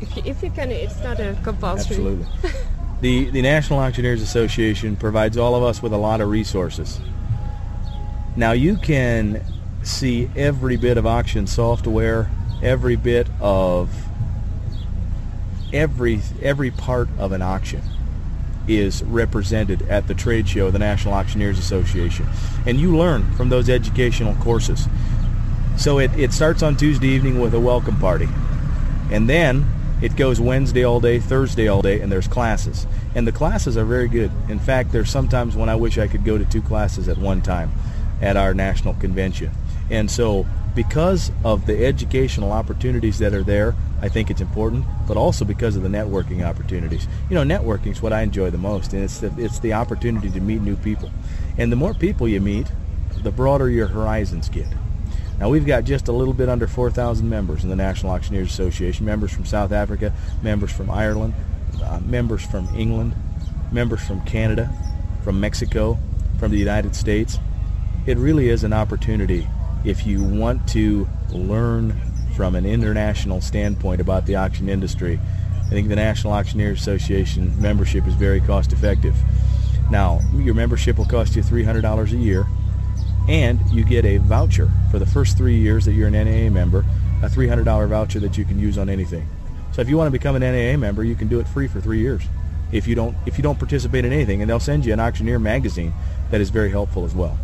If 0.00 0.16
you, 0.16 0.22
if 0.24 0.42
you 0.42 0.50
can, 0.50 0.70
it's 0.70 0.98
not 1.00 1.18
a 1.18 1.36
compulsory. 1.42 1.96
Absolutely. 1.96 2.26
the 3.00 3.30
the 3.30 3.42
National 3.42 3.80
Auctioneers 3.80 4.22
Association 4.22 4.96
provides 4.96 5.36
all 5.36 5.54
of 5.54 5.62
us 5.62 5.82
with 5.82 5.92
a 5.92 5.96
lot 5.96 6.20
of 6.20 6.28
resources. 6.28 7.00
Now 8.36 8.52
you 8.52 8.76
can 8.76 9.44
see 9.82 10.30
every 10.36 10.76
bit 10.76 10.96
of 10.96 11.06
auction 11.06 11.46
software, 11.46 12.30
every 12.62 12.96
bit 12.96 13.26
of 13.40 13.90
every 15.72 16.20
every 16.42 16.70
part 16.70 17.08
of 17.18 17.32
an 17.32 17.42
auction 17.42 17.82
is 18.68 19.02
represented 19.02 19.82
at 19.82 20.06
the 20.06 20.14
trade 20.14 20.48
show, 20.48 20.70
the 20.70 20.78
National 20.78 21.14
Auctioneers 21.14 21.58
Association. 21.58 22.26
And 22.66 22.78
you 22.78 22.96
learn 22.96 23.32
from 23.32 23.48
those 23.48 23.68
educational 23.68 24.34
courses. 24.36 24.86
So 25.76 25.98
it, 25.98 26.10
it 26.18 26.32
starts 26.32 26.62
on 26.62 26.76
Tuesday 26.76 27.08
evening 27.08 27.40
with 27.40 27.54
a 27.54 27.60
welcome 27.60 27.98
party. 27.98 28.28
And 29.10 29.28
then 29.28 29.66
it 30.02 30.16
goes 30.16 30.40
Wednesday 30.40 30.84
all 30.84 31.00
day, 31.00 31.18
Thursday 31.18 31.68
all 31.68 31.82
day, 31.82 32.00
and 32.00 32.10
there's 32.10 32.28
classes. 32.28 32.86
And 33.14 33.26
the 33.26 33.32
classes 33.32 33.76
are 33.76 33.84
very 33.84 34.08
good. 34.08 34.30
In 34.48 34.58
fact, 34.58 34.92
there's 34.92 35.10
sometimes 35.10 35.56
when 35.56 35.68
I 35.68 35.76
wish 35.76 35.98
I 35.98 36.06
could 36.06 36.24
go 36.24 36.38
to 36.38 36.44
two 36.44 36.62
classes 36.62 37.08
at 37.08 37.18
one 37.18 37.42
time 37.42 37.72
at 38.20 38.36
our 38.36 38.54
national 38.54 38.94
convention. 38.94 39.50
And 39.90 40.10
so 40.10 40.46
because 40.74 41.32
of 41.44 41.66
the 41.66 41.84
educational 41.84 42.52
opportunities 42.52 43.18
that 43.18 43.34
are 43.34 43.42
there, 43.42 43.74
I 44.00 44.08
think 44.08 44.30
it's 44.30 44.40
important, 44.40 44.84
but 45.06 45.16
also 45.16 45.44
because 45.44 45.76
of 45.76 45.82
the 45.82 45.88
networking 45.88 46.46
opportunities. 46.46 47.06
You 47.28 47.34
know, 47.34 47.58
networking 47.58 47.88
is 47.88 48.00
what 48.00 48.12
I 48.12 48.22
enjoy 48.22 48.50
the 48.50 48.58
most, 48.58 48.92
and 48.92 49.02
it's 49.02 49.18
the, 49.18 49.34
it's 49.36 49.58
the 49.58 49.72
opportunity 49.72 50.30
to 50.30 50.40
meet 50.40 50.62
new 50.62 50.76
people. 50.76 51.10
And 51.58 51.70
the 51.70 51.76
more 51.76 51.92
people 51.92 52.28
you 52.28 52.40
meet, 52.40 52.70
the 53.22 53.32
broader 53.32 53.68
your 53.68 53.88
horizons 53.88 54.48
get. 54.48 54.68
Now 55.38 55.48
we've 55.48 55.66
got 55.66 55.84
just 55.84 56.08
a 56.08 56.12
little 56.12 56.34
bit 56.34 56.48
under 56.48 56.66
4,000 56.66 57.28
members 57.28 57.64
in 57.64 57.70
the 57.70 57.76
National 57.76 58.12
Auctioneers 58.12 58.50
Association, 58.50 59.06
members 59.06 59.32
from 59.32 59.44
South 59.44 59.72
Africa, 59.72 60.12
members 60.42 60.70
from 60.70 60.90
Ireland, 60.90 61.34
uh, 61.82 61.98
members 62.00 62.44
from 62.44 62.68
England, 62.76 63.14
members 63.72 64.06
from 64.06 64.20
Canada, 64.24 64.70
from 65.24 65.40
Mexico, 65.40 65.98
from 66.38 66.50
the 66.52 66.58
United 66.58 66.94
States. 66.94 67.38
It 68.06 68.18
really 68.18 68.48
is 68.48 68.64
an 68.64 68.72
opportunity 68.72 69.46
if 69.84 70.06
you 70.06 70.22
want 70.22 70.68
to 70.68 71.08
learn 71.30 71.98
from 72.36 72.54
an 72.54 72.66
international 72.66 73.40
standpoint 73.40 74.00
about 74.00 74.26
the 74.26 74.36
auction 74.36 74.68
industry. 74.68 75.20
I 75.66 75.68
think 75.70 75.88
the 75.88 75.96
National 75.96 76.32
Auctioneers 76.32 76.80
Association 76.80 77.60
membership 77.60 78.06
is 78.06 78.14
very 78.14 78.40
cost 78.40 78.72
effective. 78.72 79.14
Now, 79.90 80.20
your 80.34 80.54
membership 80.54 80.98
will 80.98 81.04
cost 81.04 81.36
you 81.36 81.42
$300 81.42 82.12
a 82.12 82.16
year, 82.16 82.46
and 83.28 83.60
you 83.70 83.84
get 83.84 84.04
a 84.04 84.18
voucher 84.18 84.70
for 84.90 84.98
the 84.98 85.06
first 85.06 85.36
three 85.36 85.56
years 85.56 85.84
that 85.84 85.92
you're 85.92 86.08
an 86.08 86.14
NAA 86.14 86.50
member, 86.50 86.84
a 87.22 87.28
$300 87.28 87.88
voucher 87.88 88.20
that 88.20 88.38
you 88.38 88.44
can 88.44 88.58
use 88.58 88.78
on 88.78 88.88
anything. 88.88 89.28
So 89.72 89.82
if 89.82 89.88
you 89.88 89.96
want 89.96 90.08
to 90.08 90.12
become 90.12 90.34
an 90.34 90.42
NAA 90.42 90.76
member, 90.76 91.04
you 91.04 91.14
can 91.14 91.28
do 91.28 91.40
it 91.40 91.48
free 91.48 91.68
for 91.68 91.80
three 91.80 92.00
years. 92.00 92.22
If 92.72 92.86
you 92.86 92.94
don't, 92.94 93.16
if 93.26 93.36
you 93.36 93.42
don't 93.42 93.58
participate 93.58 94.04
in 94.04 94.12
anything, 94.12 94.40
and 94.40 94.48
they'll 94.48 94.60
send 94.60 94.84
you 94.84 94.92
an 94.92 95.00
auctioneer 95.00 95.38
magazine 95.38 95.92
that 96.30 96.40
is 96.40 96.50
very 96.50 96.70
helpful 96.70 97.04
as 97.04 97.14
well. 97.14 97.38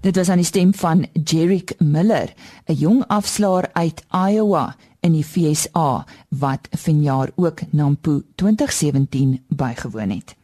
Dit 0.00 0.16
was 0.16 0.28
aan 0.28 0.40
die 0.40 0.46
stem 0.46 0.74
van 0.74 1.06
Jerick 1.24 1.74
Miller, 1.78 2.32
'n 2.66 2.72
jong 2.74 3.04
afslaer 3.06 3.68
uit 3.72 4.04
Iowa 4.10 4.76
in 5.00 5.12
die 5.12 5.24
FSA 5.24 6.06
wat 6.28 6.68
vanjaar 6.70 7.30
ook 7.34 7.60
Nampo 7.70 8.22
2017 8.34 9.44
bygewoon 9.48 10.10
het. 10.10 10.34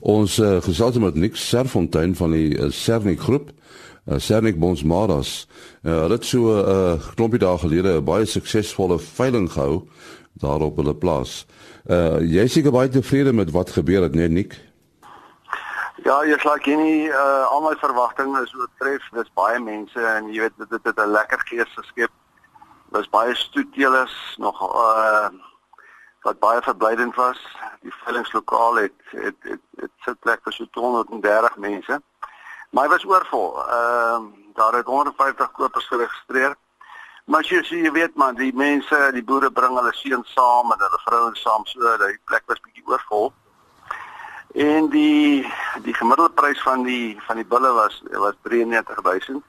Ons 0.00 0.38
uh, 0.38 0.62
gesels 0.62 0.98
met 0.98 1.14
Nick 1.14 1.36
Serfontein 1.36 2.16
van 2.16 2.30
die 2.30 2.58
uh, 2.58 2.70
Sernik 2.70 3.20
groep. 3.20 3.52
Uh, 4.06 4.18
Sernik 4.18 4.58
Bonsmaras. 4.58 5.48
Uh, 5.82 6.00
hulle 6.00 6.14
het 6.14 6.24
so 6.24 6.38
'n 6.38 6.68
uh, 6.68 7.14
klompie 7.14 7.38
dae 7.38 7.58
gelede 7.58 8.00
'n 8.00 8.04
baie 8.04 8.24
suksesvolle 8.24 8.98
veiling 8.98 9.52
gehou 9.52 9.82
daar 10.32 10.60
op 10.60 10.76
hulle 10.76 10.94
plaas. 10.94 11.46
Uh, 11.86 12.20
jy 12.20 12.42
is 12.44 12.52
seker 12.52 12.70
baie 12.70 12.88
tevrede 12.88 13.32
met 13.32 13.50
wat 13.50 13.70
gebeur 13.70 14.02
het, 14.02 14.14
nee 14.14 14.28
Nick? 14.28 14.65
Ja, 16.06 16.20
jy 16.22 16.36
sê 16.38 16.52
like 16.52 16.74
nie 16.78 17.08
uh 17.10 17.46
al 17.50 17.64
my 17.64 17.72
verwagtinge 17.80 18.38
is 18.44 18.52
oortref. 18.54 19.06
Dis 19.16 19.30
baie 19.34 19.58
mense 19.58 20.02
en 20.06 20.28
jy 20.30 20.44
weet 20.44 20.60
dit 20.70 20.84
het 20.88 20.98
'n 21.02 21.14
lekker 21.14 21.40
gees 21.48 21.72
geskep. 21.78 22.12
Daar's 22.94 23.08
baie 23.10 23.34
stoetteelers 23.34 24.14
nog 24.38 24.60
uh 24.62 25.28
wat 26.22 26.38
baie 26.38 26.62
verblydend 26.62 27.14
was. 27.14 27.40
Die 27.82 27.94
veilingslokaal 28.04 28.74
het 28.84 29.00
het 29.10 29.34
het, 29.50 29.62
het 29.82 29.90
sit 30.04 30.20
plek 30.20 30.40
vir 30.44 30.52
so 30.52 30.66
230 30.70 31.56
mense. 31.56 32.02
Maar 32.70 32.84
hy 32.84 32.90
was 32.90 33.06
oorvol. 33.06 33.48
Ehm 33.58 34.22
uh, 34.22 34.54
daar 34.54 34.74
het 34.74 34.86
150 34.86 35.50
kopers 35.52 35.86
geregistreer. 35.86 36.54
Maar 37.24 37.42
jy 37.42 37.62
sien, 37.62 37.82
jy 37.84 37.92
weet 37.92 38.14
man, 38.14 38.34
die 38.34 38.54
mense, 38.54 39.10
die 39.12 39.24
boere 39.24 39.50
bring 39.50 39.74
hulle 39.74 39.92
seuns 39.92 40.32
saam 40.32 40.72
en 40.72 40.78
hulle 40.78 41.00
vrouens 41.04 41.40
saam, 41.42 41.66
so 41.66 41.96
die 41.96 42.20
plek 42.24 42.42
was 42.46 42.60
bietjie 42.60 42.86
oorvol. 42.86 43.32
En 44.56 44.88
die 44.88 45.44
die 45.84 45.94
gemiddelde 45.94 46.32
prys 46.32 46.62
van 46.62 46.82
die 46.82 47.16
van 47.26 47.36
die 47.36 47.44
bulle 47.44 47.72
was 47.76 48.02
was 48.10 48.34
93000. 48.42 49.42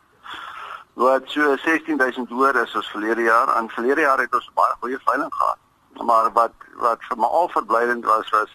Wat 0.93 1.23
so 1.31 1.55
16000 1.55 2.29
hoër 2.29 2.59
is 2.63 2.75
as 2.75 2.89
verlede 2.91 3.21
jaar. 3.21 3.53
En 3.55 3.69
verlede 3.69 4.01
jaar 4.01 4.19
het 4.19 4.35
ons 4.35 4.49
baie 4.53 4.75
goeie 4.79 4.99
veiling 5.05 5.31
gehad. 5.35 5.57
Maar 6.03 6.27
wat 6.33 6.67
wat 6.81 7.07
vir 7.07 7.21
my 7.23 7.29
al 7.39 7.47
verblydend 7.55 8.05
was 8.05 8.29
was 8.35 8.51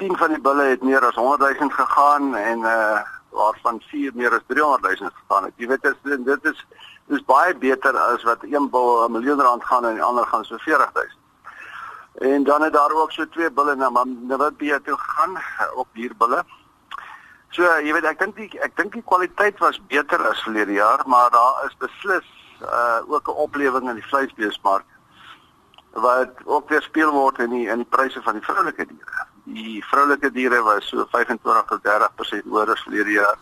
10 0.00 0.16
van 0.16 0.32
die 0.32 0.40
bulle 0.40 0.70
het 0.72 0.82
meer 0.82 1.04
as 1.04 1.20
100000 1.20 1.72
gegaan 1.72 2.34
en 2.34 2.58
uh 2.58 3.04
waarvan 3.28 3.82
4 3.90 4.12
meer 4.14 4.32
as 4.32 4.46
300000 4.46 5.12
gegaan 5.14 5.44
het. 5.44 5.52
Jy 5.56 5.66
weet 5.68 5.82
dit 5.82 5.96
is 6.02 6.24
dit 6.24 6.44
is 6.52 6.66
dis 7.12 7.24
baie 7.28 7.54
beter 7.54 7.96
as 8.08 8.22
wat 8.22 8.42
een 8.42 8.70
bul 8.70 9.04
'n 9.04 9.12
miljoen 9.12 9.40
rand 9.40 9.64
gaan 9.64 9.84
en 9.84 10.00
die 10.00 10.08
ander 10.12 10.26
gaan 10.26 10.44
so 10.44 10.56
40000. 10.56 11.17
En 12.18 12.44
dan 12.44 12.62
het 12.62 12.72
daar 12.72 12.92
ook 12.92 13.12
so 13.12 13.28
twee 13.28 13.50
bulle 13.50 13.74
na 13.74 13.90
Namibia 14.04 14.78
toe 14.84 14.96
gegaan, 14.98 15.38
ook 15.74 15.86
dierbulle. 15.92 16.44
So 17.48 17.62
jy 17.62 17.92
weet 17.94 18.04
ek 18.10 18.18
dink 18.18 18.36
die 18.36 18.60
ek 18.60 18.74
dink 18.76 18.92
die 18.92 19.04
kwaliteit 19.06 19.58
was 19.62 19.78
beter 19.88 20.20
as 20.28 20.42
verlede 20.42 20.74
jaar, 20.76 21.04
maar 21.06 21.30
daar 21.30 21.64
is 21.66 21.76
beslis 21.78 22.26
uh 22.62 23.00
ook 23.06 23.28
'n 23.28 23.40
oplewing 23.44 23.88
in 23.88 23.94
die 23.94 24.10
vleisbeesmark 24.10 24.84
wat 25.92 26.30
ook 26.44 26.68
weer 26.68 26.82
speel 26.82 27.10
word 27.10 27.38
in 27.38 27.50
die 27.50 27.66
in 27.68 27.76
die 27.76 27.90
pryse 27.96 28.22
van 28.22 28.34
die 28.34 28.44
vroulike 28.44 28.86
diere. 28.86 29.26
Die 29.44 29.84
vroulike 29.84 30.30
diere 30.30 30.62
was 30.62 30.88
so 30.88 31.06
25 31.10 31.64
tot 31.68 31.86
30% 31.86 32.50
hoër 32.50 32.70
as 32.70 32.82
verlede 32.82 33.10
jaar. 33.10 33.38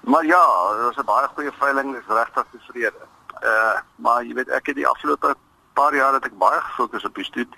Maar 0.00 0.24
ja, 0.24 0.44
dit 0.74 0.84
was 0.84 0.96
'n 0.96 1.04
baie 1.04 1.28
goeie 1.34 1.52
veiling, 1.52 1.96
is 1.96 2.14
regtig 2.14 2.46
tevrede. 2.50 3.06
Uh 3.42 3.78
maar 3.96 4.24
jy 4.24 4.34
weet 4.34 4.48
ek 4.48 4.66
het 4.66 4.76
die 4.76 4.88
afgelope 4.88 5.34
paar 5.80 5.96
jaar 5.96 6.12
het 6.18 6.28
ek 6.28 6.36
baie 6.38 6.60
gefokus 6.60 7.06
op 7.08 7.14
die 7.14 7.24
stoet. 7.24 7.56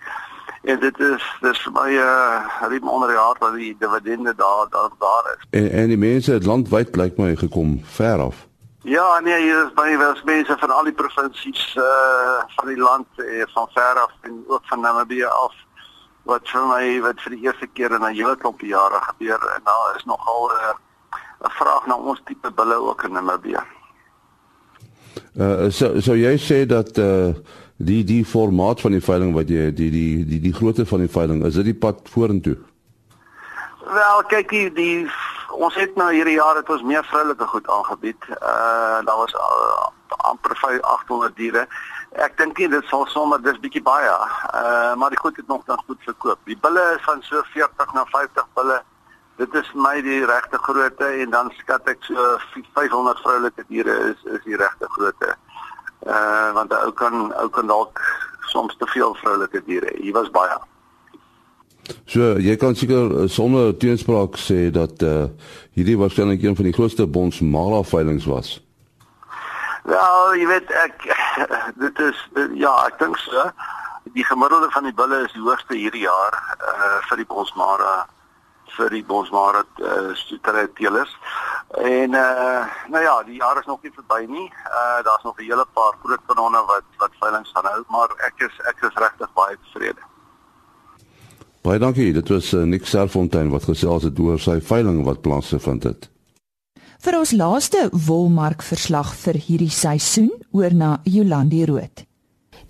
En 0.63 0.79
dit 0.79 0.99
is 1.03 1.25
dis 1.43 1.61
my 1.75 1.89
uh, 1.99 2.69
riem 2.71 2.89
onder 2.89 3.11
die 3.11 3.19
hart 3.19 3.41
dat 3.43 3.55
die 3.59 3.75
dividende 3.79 4.35
daar 4.37 4.67
daar 4.71 4.95
daar 5.03 5.35
is. 5.35 5.45
En 5.51 5.71
en 5.71 5.89
die 5.95 5.99
mense 5.99 6.33
het 6.33 6.47
landwyd 6.47 6.91
blyk 6.95 7.19
my 7.19 7.35
gekom 7.37 7.81
ver 7.99 8.23
af. 8.29 8.47
Ja, 8.83 9.21
nee, 9.21 9.41
hier 9.43 9.65
is 9.65 9.75
baie 9.75 9.99
wel 9.99 10.15
mense 10.25 10.57
van 10.59 10.71
al 10.71 10.89
die 10.91 10.99
provinsies 11.03 11.67
uh 11.79 12.39
van 12.57 12.71
die 12.71 12.79
land 12.79 13.07
eh, 13.17 13.43
van 13.55 13.69
ver 13.75 14.01
af 14.07 14.15
en 14.21 14.45
ook 14.47 14.65
van 14.71 14.81
Namibië 14.81 15.25
af 15.25 15.55
wat 16.31 16.51
vir 16.51 16.67
my 16.71 16.87
wat 17.09 17.23
vir 17.25 17.37
die 17.37 17.45
eerste 17.47 17.69
keer 17.75 17.95
in 17.95 18.07
'n 18.07 18.15
hele 18.15 18.37
klompie 18.37 18.69
jare 18.69 19.01
gebeur 19.09 19.43
en 19.57 19.63
daar 19.65 19.97
is 19.97 20.05
nogal 20.05 20.51
'n 20.51 20.77
uh, 21.47 21.51
vraag 21.59 21.87
na 21.87 21.95
ons 21.95 22.23
tipe 22.25 22.51
bulle 22.53 22.75
ook 22.75 23.03
in 23.03 23.13
Namibië. 23.13 23.63
Uh 25.39 25.71
so 25.71 26.01
so 26.01 26.15
jy 26.15 26.37
sê 26.39 26.67
dat 26.67 26.99
uh 26.99 27.35
die 27.77 28.05
die 28.05 28.25
formaat 28.25 28.81
van 28.81 28.93
die 28.93 29.05
veiling 29.05 29.33
wat 29.35 29.49
jy 29.49 29.71
die 29.75 29.91
die 29.91 30.25
die 30.27 30.41
die 30.41 30.53
grootte 30.53 30.87
van 30.87 31.05
die 31.05 31.11
veiling 31.11 31.45
is 31.47 31.55
dit 31.55 31.71
die 31.71 31.79
pad 31.85 32.01
vorentoe? 32.09 32.57
Wel 33.93 34.23
kyk 34.31 34.51
die, 34.51 34.69
die 34.73 35.09
ons 35.53 35.75
het 35.75 35.97
nou 35.97 36.13
hierdie 36.13 36.39
jaar 36.39 36.57
het 36.57 36.71
ons 36.71 36.83
meer 36.83 37.05
vroulike 37.05 37.47
goed 37.47 37.69
aangebied. 37.69 38.29
Uh 38.39 39.01
daar 39.07 39.19
was 39.19 39.35
uh, 39.35 39.89
amper 40.31 40.57
800 40.81 41.37
diere 41.37 41.67
ek 42.21 42.37
dink 42.37 42.59
nie 42.59 42.69
dit 42.69 42.89
sal 42.91 43.07
sommer 43.09 43.41
dis 43.43 43.61
bietjie 43.61 43.83
baie. 43.83 44.15
Uh 44.55 44.95
maar 44.97 45.11
die 45.11 45.21
goed 45.21 45.37
het 45.37 45.49
nog 45.49 45.65
dan 45.65 45.81
goed 45.87 46.01
verkoop. 46.05 46.39
Die 46.45 46.59
bulle 46.61 46.83
is 46.97 47.05
van 47.05 47.23
so 47.23 47.43
40 47.53 47.95
na 47.95 48.05
50 48.13 48.49
bulle. 48.55 48.83
Dit 49.37 49.55
is 49.55 49.71
my 49.75 50.01
die 50.05 50.25
regte 50.29 50.59
grootte 50.59 51.09
en 51.25 51.31
dan 51.31 51.53
skat 51.59 51.89
ek 51.89 52.05
so 52.05 52.37
500 52.75 53.25
vroulike 53.25 53.65
diere 53.69 53.97
is 54.13 54.29
is 54.37 54.45
die 54.45 54.57
regte 54.57 54.89
grootte. 54.97 55.33
uh 55.33 55.52
want 56.05 56.73
'n 56.73 56.85
ou 56.87 56.93
kan 56.93 57.33
ou 57.41 57.49
kan 57.49 57.67
dalk 57.67 58.01
soms 58.53 58.77
te 58.77 58.87
veel 58.87 59.15
vroulike 59.15 59.63
diere. 59.67 59.93
Hier 60.01 60.13
was 60.13 60.31
baie. 60.31 60.59
So, 62.07 62.37
jy 62.39 62.57
kan 62.57 62.77
seker 62.79 63.11
uh, 63.11 63.29
sonder 63.29 63.73
teenspraak 63.77 64.37
sê 64.39 64.71
dat 64.71 65.03
uh 65.03 65.27
hierdie 65.73 65.99
waarskynlik 65.99 66.43
een 66.43 66.57
van 66.57 66.69
die 66.69 66.75
grootste 66.77 67.07
bonsmala 67.07 67.83
veilinge 67.83 68.29
was. 68.29 68.61
Wel, 69.89 70.35
jy 70.39 70.47
weet 70.47 70.71
ek 70.85 71.07
dit 71.85 72.03
is 72.07 72.19
ja, 72.55 72.75
ek 72.87 72.99
dink 73.01 73.19
so. 73.19 73.49
Die 74.15 74.27
gemiddelde 74.27 74.69
van 74.71 74.85
die 74.85 74.95
bulle 74.95 75.23
is 75.25 75.33
die 75.33 75.43
hoogste 75.43 75.79
hierdie 75.79 76.05
jaar 76.05 76.37
uh 76.61 76.99
vir 77.09 77.23
die 77.25 77.31
bonsmara 77.35 78.03
vir 78.77 78.91
die 78.91 79.05
bonsmara 79.05 79.65
uh 79.79 80.15
stoetere 80.15 80.69
teelers. 80.79 81.13
En 81.83 82.15
uh 82.15 82.63
nou 82.89 83.03
ja, 83.03 83.17
die 83.23 83.41
jaar 83.41 83.59
is 83.61 83.67
nog 83.67 83.83
nie 83.83 83.93
verby 83.95 84.25
nie. 84.29 84.49
Uh 84.69 85.01
daar's 85.07 85.23
nog 85.23 85.39
'n 85.39 85.49
hele 85.51 85.67
paar 85.73 85.93
groot 86.03 86.25
kanonne 86.27 86.63
wat 86.67 86.87
wat 86.99 87.21
veiling 87.21 87.47
gaan 87.53 87.71
hou, 87.73 87.85
maar 87.89 88.09
ek 88.29 88.47
is 88.49 88.55
ek 88.69 88.83
is 88.89 89.03
regtig 89.05 89.33
baie 89.35 89.57
tevrede. 89.65 90.03
Baie 91.63 91.79
dankie. 91.79 92.13
Dit 92.13 92.29
was 92.29 92.53
uh, 92.53 92.63
Nick 92.63 92.87
Serfontein 92.87 93.51
wat 93.51 93.65
gesels 93.65 94.03
het 94.03 94.19
oor 94.19 94.39
sy 94.39 94.61
veiling 94.61 95.05
wat 95.05 95.21
plaasgevind 95.23 95.83
het. 95.83 96.09
Vir 97.03 97.19
ons 97.19 97.33
laaste 97.35 97.89
wolmark 98.07 98.63
verslag 98.63 99.15
vir 99.15 99.35
hierdie 99.35 99.71
seisoen 99.71 100.31
oor 100.51 100.75
na 100.75 101.01
Jolandi 101.03 101.65
Rood. 101.67 102.05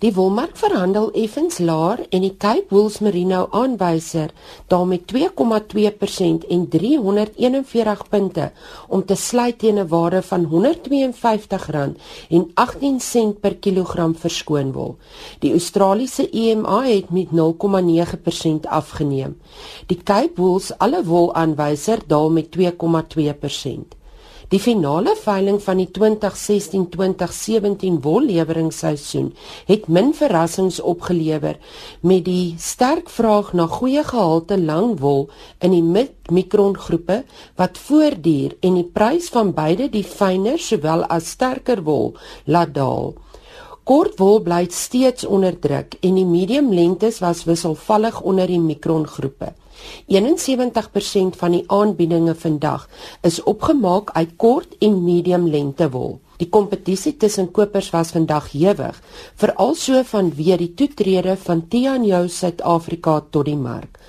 Die 0.03 0.11
wolmark 0.11 0.57
verhandel 0.59 1.13
effens 1.15 1.61
laer 1.63 2.01
en 2.11 2.25
die 2.25 2.33
Cape 2.35 2.75
Wool's 2.75 2.99
Merino 2.99 3.47
aanwyser 3.55 4.35
daal 4.67 4.83
met 4.89 5.05
2,2% 5.13 6.43
en 6.55 6.65
341 6.73 8.01
punte 8.11 8.49
om 8.89 9.05
te 9.07 9.15
sluit 9.15 9.57
teen 9.63 9.79
'n 9.79 9.87
waarde 9.87 10.21
van 10.31 10.43
R152.18 10.51 13.39
per 13.39 13.55
kilogram 13.55 14.15
verskoon 14.25 14.75
wol. 14.75 14.97
Die 15.39 15.51
Australiese 15.51 16.29
EMA 16.29 16.83
het 16.83 17.09
met 17.09 17.27
0,9% 17.31 18.67
afgeneem. 18.67 19.39
Die 19.87 20.03
Cape 20.03 20.35
Wool's 20.35 20.71
alle 20.77 21.03
wol 21.03 21.33
aanwyser 21.33 21.99
daal 22.07 22.29
met 22.29 22.51
2,2%. 22.51 24.02
Die 24.51 24.59
finale 24.59 25.13
veiling 25.15 25.61
van 25.63 25.77
die 25.79 25.87
2016-2017 25.95 28.01
wolleweringsseisoen 28.03 29.29
het 29.69 29.87
min 29.87 30.11
verrassings 30.17 30.81
opgelewer 30.81 31.57
met 32.01 32.25
die 32.27 32.55
sterk 32.59 33.09
vraag 33.09 33.53
na 33.53 33.67
goeie 33.71 34.03
gehalte 34.03 34.57
lang 34.59 34.99
wol 34.99 35.29
in 35.63 35.71
die 35.71 35.83
mid-mikron 35.83 36.77
groepe 36.77 37.23
wat 37.59 37.77
voortduur 37.87 38.57
en 38.59 38.73
die 38.81 38.89
prys 38.99 39.29
van 39.31 39.53
beide 39.55 39.87
die 39.93 40.03
fyner 40.03 40.59
sowel 40.59 41.05
as 41.07 41.31
sterker 41.37 41.83
wol 41.87 42.13
laat 42.45 42.75
daal. 42.75 43.13
Kort 43.83 44.19
wol 44.19 44.39
bly 44.43 44.67
steeds 44.71 45.25
onder 45.27 45.59
druk 45.59 45.95
en 46.01 46.15
die 46.19 46.27
medium 46.27 46.71
lengtes 46.71 47.19
was 47.23 47.45
wisselvallig 47.47 48.21
onder 48.21 48.47
die 48.47 48.59
mikron 48.59 49.07
groepe. 49.07 49.53
71% 50.07 51.37
van 51.39 51.51
die 51.55 51.63
aanbiedinge 51.67 52.35
vandag 52.35 52.87
is 53.21 53.43
opgemaak 53.43 54.11
uit 54.13 54.35
kort 54.37 54.75
en 54.79 55.03
medium 55.03 55.47
lengte 55.47 55.89
wol. 55.89 56.19
Die 56.41 56.49
kompetisie 56.49 57.13
tussen 57.17 57.51
kopers 57.51 57.89
was 57.93 58.11
vandag 58.11 58.51
hewig, 58.51 58.97
veral 59.39 59.75
so 59.79 60.01
vanweë 60.03 60.57
die 60.63 60.73
toetrede 60.73 61.37
van 61.45 61.67
Tianjou 61.69 62.27
Suid-Afrika 62.27 63.19
tot 63.29 63.45
die 63.47 63.59
mark. 63.59 63.99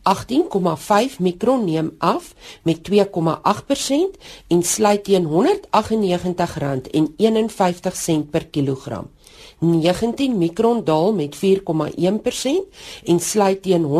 18,5 0.05 1.17
mikron 1.29 1.61
neem 1.69 1.89
af 1.99 2.33
met 2.63 2.79
2,8% 2.89 4.17
en 4.47 4.63
sluit 4.63 5.03
teen 5.03 5.25
R198.51 5.29 8.29
per 8.33 8.45
kilogram. 8.49 9.07
19 9.59 10.37
mikron 10.37 10.83
daal 10.83 11.13
met 11.13 11.35
4,1% 11.35 11.39
en 13.05 13.19
sluit 13.19 13.61
teen 13.61 13.85
R167.70 13.85 13.91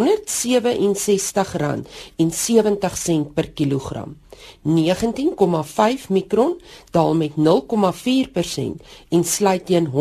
per 3.34 3.52
kilogram. 3.52 4.18
19,5 4.64 6.08
mikron 6.10 6.62
daal 6.92 7.16
met 7.16 7.32
0,4% 7.32 7.36
en 9.10 9.24
sluit 9.24 9.66
teen 9.66 9.88
R163.87 9.88 9.94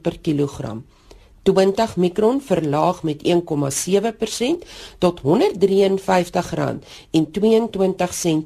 per 0.00 0.18
kilogram. 0.18 0.84
20 1.42 1.96
mikron 1.96 2.42
verlaag 2.42 3.02
met 3.02 3.22
1,7% 3.22 3.28
tot 4.98 5.20
R153.22 5.20 5.26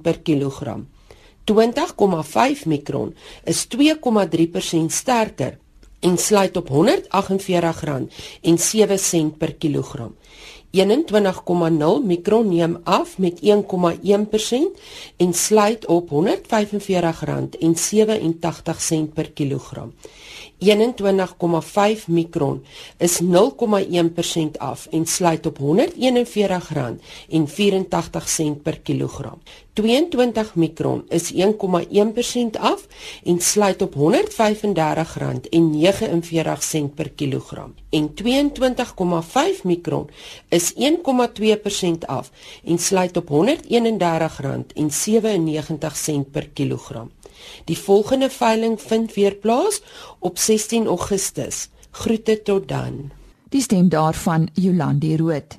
per 0.02 0.20
kilogram. 0.20 0.88
20,5 1.50 2.64
mikron 2.66 3.14
is 3.44 3.66
2,3% 3.76 4.86
sterker 4.86 5.58
en 6.00 6.18
sluit 6.18 6.56
op 6.56 6.68
R148.07 6.68 6.74
per 9.38 9.54
kilogram. 9.54 10.14
21,0 10.70 10.80
mikron 12.04 12.48
neem 12.48 12.80
af 12.84 13.18
met 13.18 13.40
1,1% 13.42 13.46
en 15.16 15.34
sluit 15.34 15.86
op 15.86 16.08
R145.87 16.10 16.14
per 19.14 19.30
kilogram. 19.30 19.92
21,5 20.60 22.06
mikron 22.06 22.64
is 22.98 23.20
0,1% 23.20 24.56
af 24.58 24.86
en 24.90 25.06
sluit 25.06 25.46
op 25.46 25.58
R141.84 25.58 25.64
per 28.62 28.80
kilogram. 28.82 29.38
22 29.74 30.50
mikron 30.54 31.04
is 31.10 31.32
1,1% 31.32 31.40
af 32.58 32.86
en 33.22 33.40
sluit 33.40 33.82
op 33.82 33.94
R135.49 33.94 34.00
per 36.94 37.08
kilogram. 37.08 37.74
En 37.90 38.10
22,5 38.14 38.22
mikron 39.62 40.10
is 40.48 40.74
1,2% 40.74 40.78
af 42.06 42.30
en 42.64 42.78
sluit 42.78 43.16
op 43.16 43.30
R131.97 43.30 43.36
per 46.32 46.48
kilogram. 46.52 47.10
Die 47.64 47.78
volgende 47.78 48.30
veiling 48.30 48.80
vind 48.80 49.14
weer 49.14 49.34
plaas 49.34 49.82
op 50.18 50.38
16 50.38 50.86
Augustus. 50.86 51.68
Groete 51.90 52.42
tot 52.42 52.68
dan. 52.68 53.10
Die 53.48 53.60
stem 53.60 53.88
daarvan 53.88 54.48
Jolandi 54.54 55.16
Rood. 55.16 55.58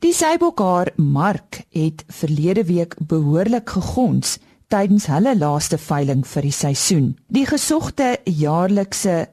Die 0.00 0.12
Sybokhaar 0.12 0.92
mark 0.96 1.62
het 1.70 2.04
verlede 2.08 2.64
week 2.64 2.96
behoorlik 2.98 3.70
gegons 3.70 4.38
tydens 4.68 5.06
hulle 5.10 5.34
laaste 5.38 5.78
veiling 5.78 6.22
vir 6.26 6.46
die 6.46 6.54
seisoen. 6.54 7.14
Die 7.28 7.46
gesogte 7.48 8.18
jaarlikse 8.24 9.28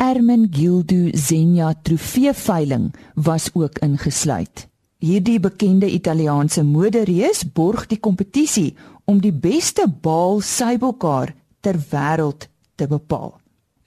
Ermengildo 0.00 1.10
Zegna 1.12 1.74
trofee 1.84 2.32
veiling 2.32 2.90
was 3.14 3.50
ook 3.52 3.78
ingesluit. 3.84 4.69
Hierdie 5.00 5.38
bekende 5.40 5.88
Italiaanse 5.88 6.60
modereus 6.60 7.40
borg 7.56 7.86
die 7.88 7.96
kompetisie 8.04 8.74
om 9.08 9.22
die 9.24 9.32
beste 9.32 9.86
baal 9.88 10.42
Sybokhaar 10.44 11.32
ter 11.64 11.78
wêreld 11.88 12.44
te 12.76 12.84
bepaal. 12.90 13.32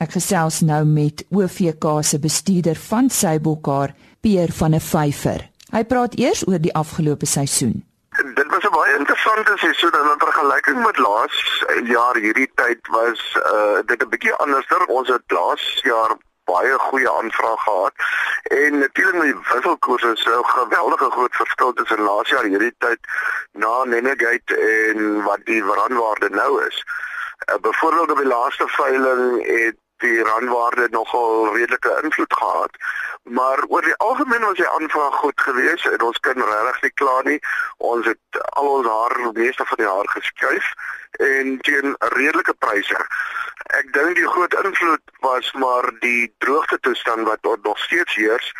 Ek 0.02 0.16
gesels 0.18 0.64
nou 0.66 0.82
met 0.90 1.22
OVK 1.30 1.86
se 2.02 2.18
bestuurder 2.18 2.82
van 2.90 3.12
Sybokhaar, 3.14 3.94
Peer 4.26 4.50
van 4.58 4.74
der 4.74 4.82
Vyver. 4.82 5.46
Hy 5.70 5.84
praat 5.86 6.18
eers 6.18 6.42
oor 6.50 6.58
die 6.58 6.74
afgelope 6.74 7.30
seisoen. 7.30 7.84
Dit 8.34 8.50
was 8.50 8.66
'n 8.66 8.74
baie 8.74 8.98
interessante 8.98 9.54
seisoen 9.58 9.94
in 9.94 10.26
vergelyking 10.26 10.82
met 10.82 10.98
laas 10.98 11.38
jaar 11.86 12.18
hierdie 12.18 12.50
tyd 12.56 12.82
was 12.90 13.22
uh, 13.38 13.86
dit 13.86 14.02
'n 14.02 14.10
bietjie 14.10 14.34
anderster. 14.34 14.86
Ons 14.86 15.14
het 15.14 15.26
laas 15.30 15.82
jaar 15.86 16.18
baie 16.50 16.78
goeie 16.80 17.12
aanvrae 17.12 17.58
gehad 17.58 17.94
en 18.44 18.80
natuurlik 18.80 19.14
met 19.14 19.32
die 19.32 19.54
wisselkoers 19.54 20.04
is 20.04 20.26
'n 20.26 20.46
geweldige 20.58 21.10
groot 21.12 21.36
verskil 21.36 21.74
tussen 21.74 22.02
laas 22.02 22.30
jaar 22.30 22.44
hierdie 22.44 22.76
tyd 22.78 23.00
na 23.52 23.84
Nenegate 23.84 24.56
en 24.56 25.24
wat 25.24 25.46
die 25.46 25.64
randwaarde 25.64 26.30
nou 26.30 26.66
is. 26.68 26.84
Uh, 27.50 27.56
Byvoorbeeld 27.62 28.12
op 28.12 28.18
die 28.18 28.34
laaste 28.36 28.68
veiling 28.68 29.46
het 29.46 29.78
die 30.04 30.24
randwaarde 30.24 30.88
nogal 30.92 31.54
redelike 31.56 32.00
invloed 32.04 32.34
gehad. 32.34 32.76
Maar 33.24 33.64
oor 33.68 33.82
die 33.82 33.96
algemeen 33.96 34.46
was 34.46 34.60
die 34.60 34.68
aanvraag 34.68 35.16
goed 35.16 35.42
geweest 35.42 35.86
en 35.86 36.02
ons 36.02 36.20
kan 36.20 36.44
regtig 36.50 36.82
nie 36.82 36.94
kla 37.02 37.22
nie. 37.28 37.40
Ons 37.78 38.06
het 38.12 38.42
al 38.60 38.68
ons 38.68 38.88
haar 38.88 39.16
meeste 39.34 39.66
van 39.72 39.82
die 39.82 39.88
haar 39.88 40.10
geskuif 40.16 40.74
en 41.32 41.58
teen 41.68 41.96
redelike 42.18 42.54
pryse. 42.66 43.00
Ek 43.80 43.94
dink 43.96 44.16
die 44.20 44.28
groot 44.28 44.54
invloed 44.64 45.18
was 45.26 45.52
maar 45.64 45.90
die 46.00 46.34
droogte 46.44 46.80
toestand 46.80 47.28
wat 47.28 47.64
nog 47.64 47.80
steeds 47.80 48.16
heers 48.16 48.54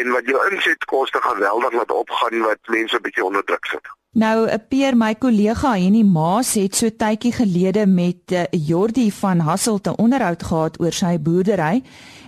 en 0.00 0.12
wat 0.12 0.28
jou 0.28 0.40
insetkoste 0.50 1.20
geweldig 1.20 1.72
laat 1.72 1.98
opgaan 2.04 2.42
wat 2.44 2.74
mense 2.76 3.00
bietjie 3.00 3.24
onder 3.24 3.44
druk 3.44 3.72
sit. 3.72 3.94
Nou, 4.14 4.46
'n 4.46 4.62
peer 4.68 4.96
my 4.96 5.14
kollega 5.14 5.72
Henny 5.74 6.02
Maas 6.02 6.54
het 6.54 6.76
so 6.76 6.86
tydjie 6.86 7.32
gelede 7.32 7.86
met 7.86 8.30
uh, 8.32 8.42
Jordi 8.50 9.10
van 9.12 9.38
Hassel 9.38 9.80
te 9.80 9.96
onderhoud 9.96 10.42
gehad 10.42 10.80
oor 10.80 10.92
sy 10.92 11.18
boerdery 11.18 11.82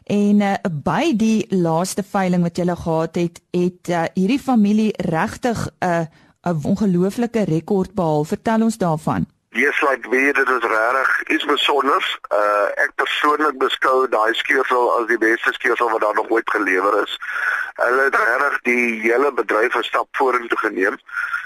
en 0.05 0.41
uh, 0.41 0.55
by 0.83 1.15
die 1.15 1.47
laaste 1.55 2.03
veiling 2.03 2.43
wat 2.43 2.57
hulle 2.57 2.77
gehad 2.77 3.15
het, 3.15 3.39
het 3.55 3.89
uh, 3.89 4.03
hierdie 4.15 4.43
familie 4.43 4.91
regtig 4.97 5.69
'n 5.79 5.87
uh, 5.87 6.07
'n 6.47 6.59
ongelooflike 6.63 7.43
rekord 7.45 7.95
behaal. 7.95 8.25
Vertel 8.25 8.63
ons 8.63 8.79
daarvan. 8.79 9.27
Yes, 9.57 9.81
like 9.81 10.09
weet 10.09 10.35
dit 10.35 10.49
is 10.49 10.69
regtig 10.69 11.29
iets 11.29 11.45
besonders. 11.45 12.19
Uh 12.29 12.69
ek 12.85 12.91
persoonlik 12.95 13.57
beskou 13.59 14.09
daai 14.13 14.35
skeursel 14.35 14.91
as 14.99 15.07
die 15.09 15.17
beste 15.19 15.53
skeursel 15.57 15.89
wat 15.91 16.01
daar 16.05 16.19
nog 16.19 16.29
ooit 16.29 16.51
gelewer 16.51 16.99
is. 17.03 17.15
Hulle 17.81 18.03
het 18.09 18.19
regtig 18.21 18.59
die 18.69 19.01
hele 19.01 19.33
bedryf 19.33 19.79
'n 19.79 19.83
stap 19.83 20.09
vorentoe 20.21 20.59
geneem 20.59 20.99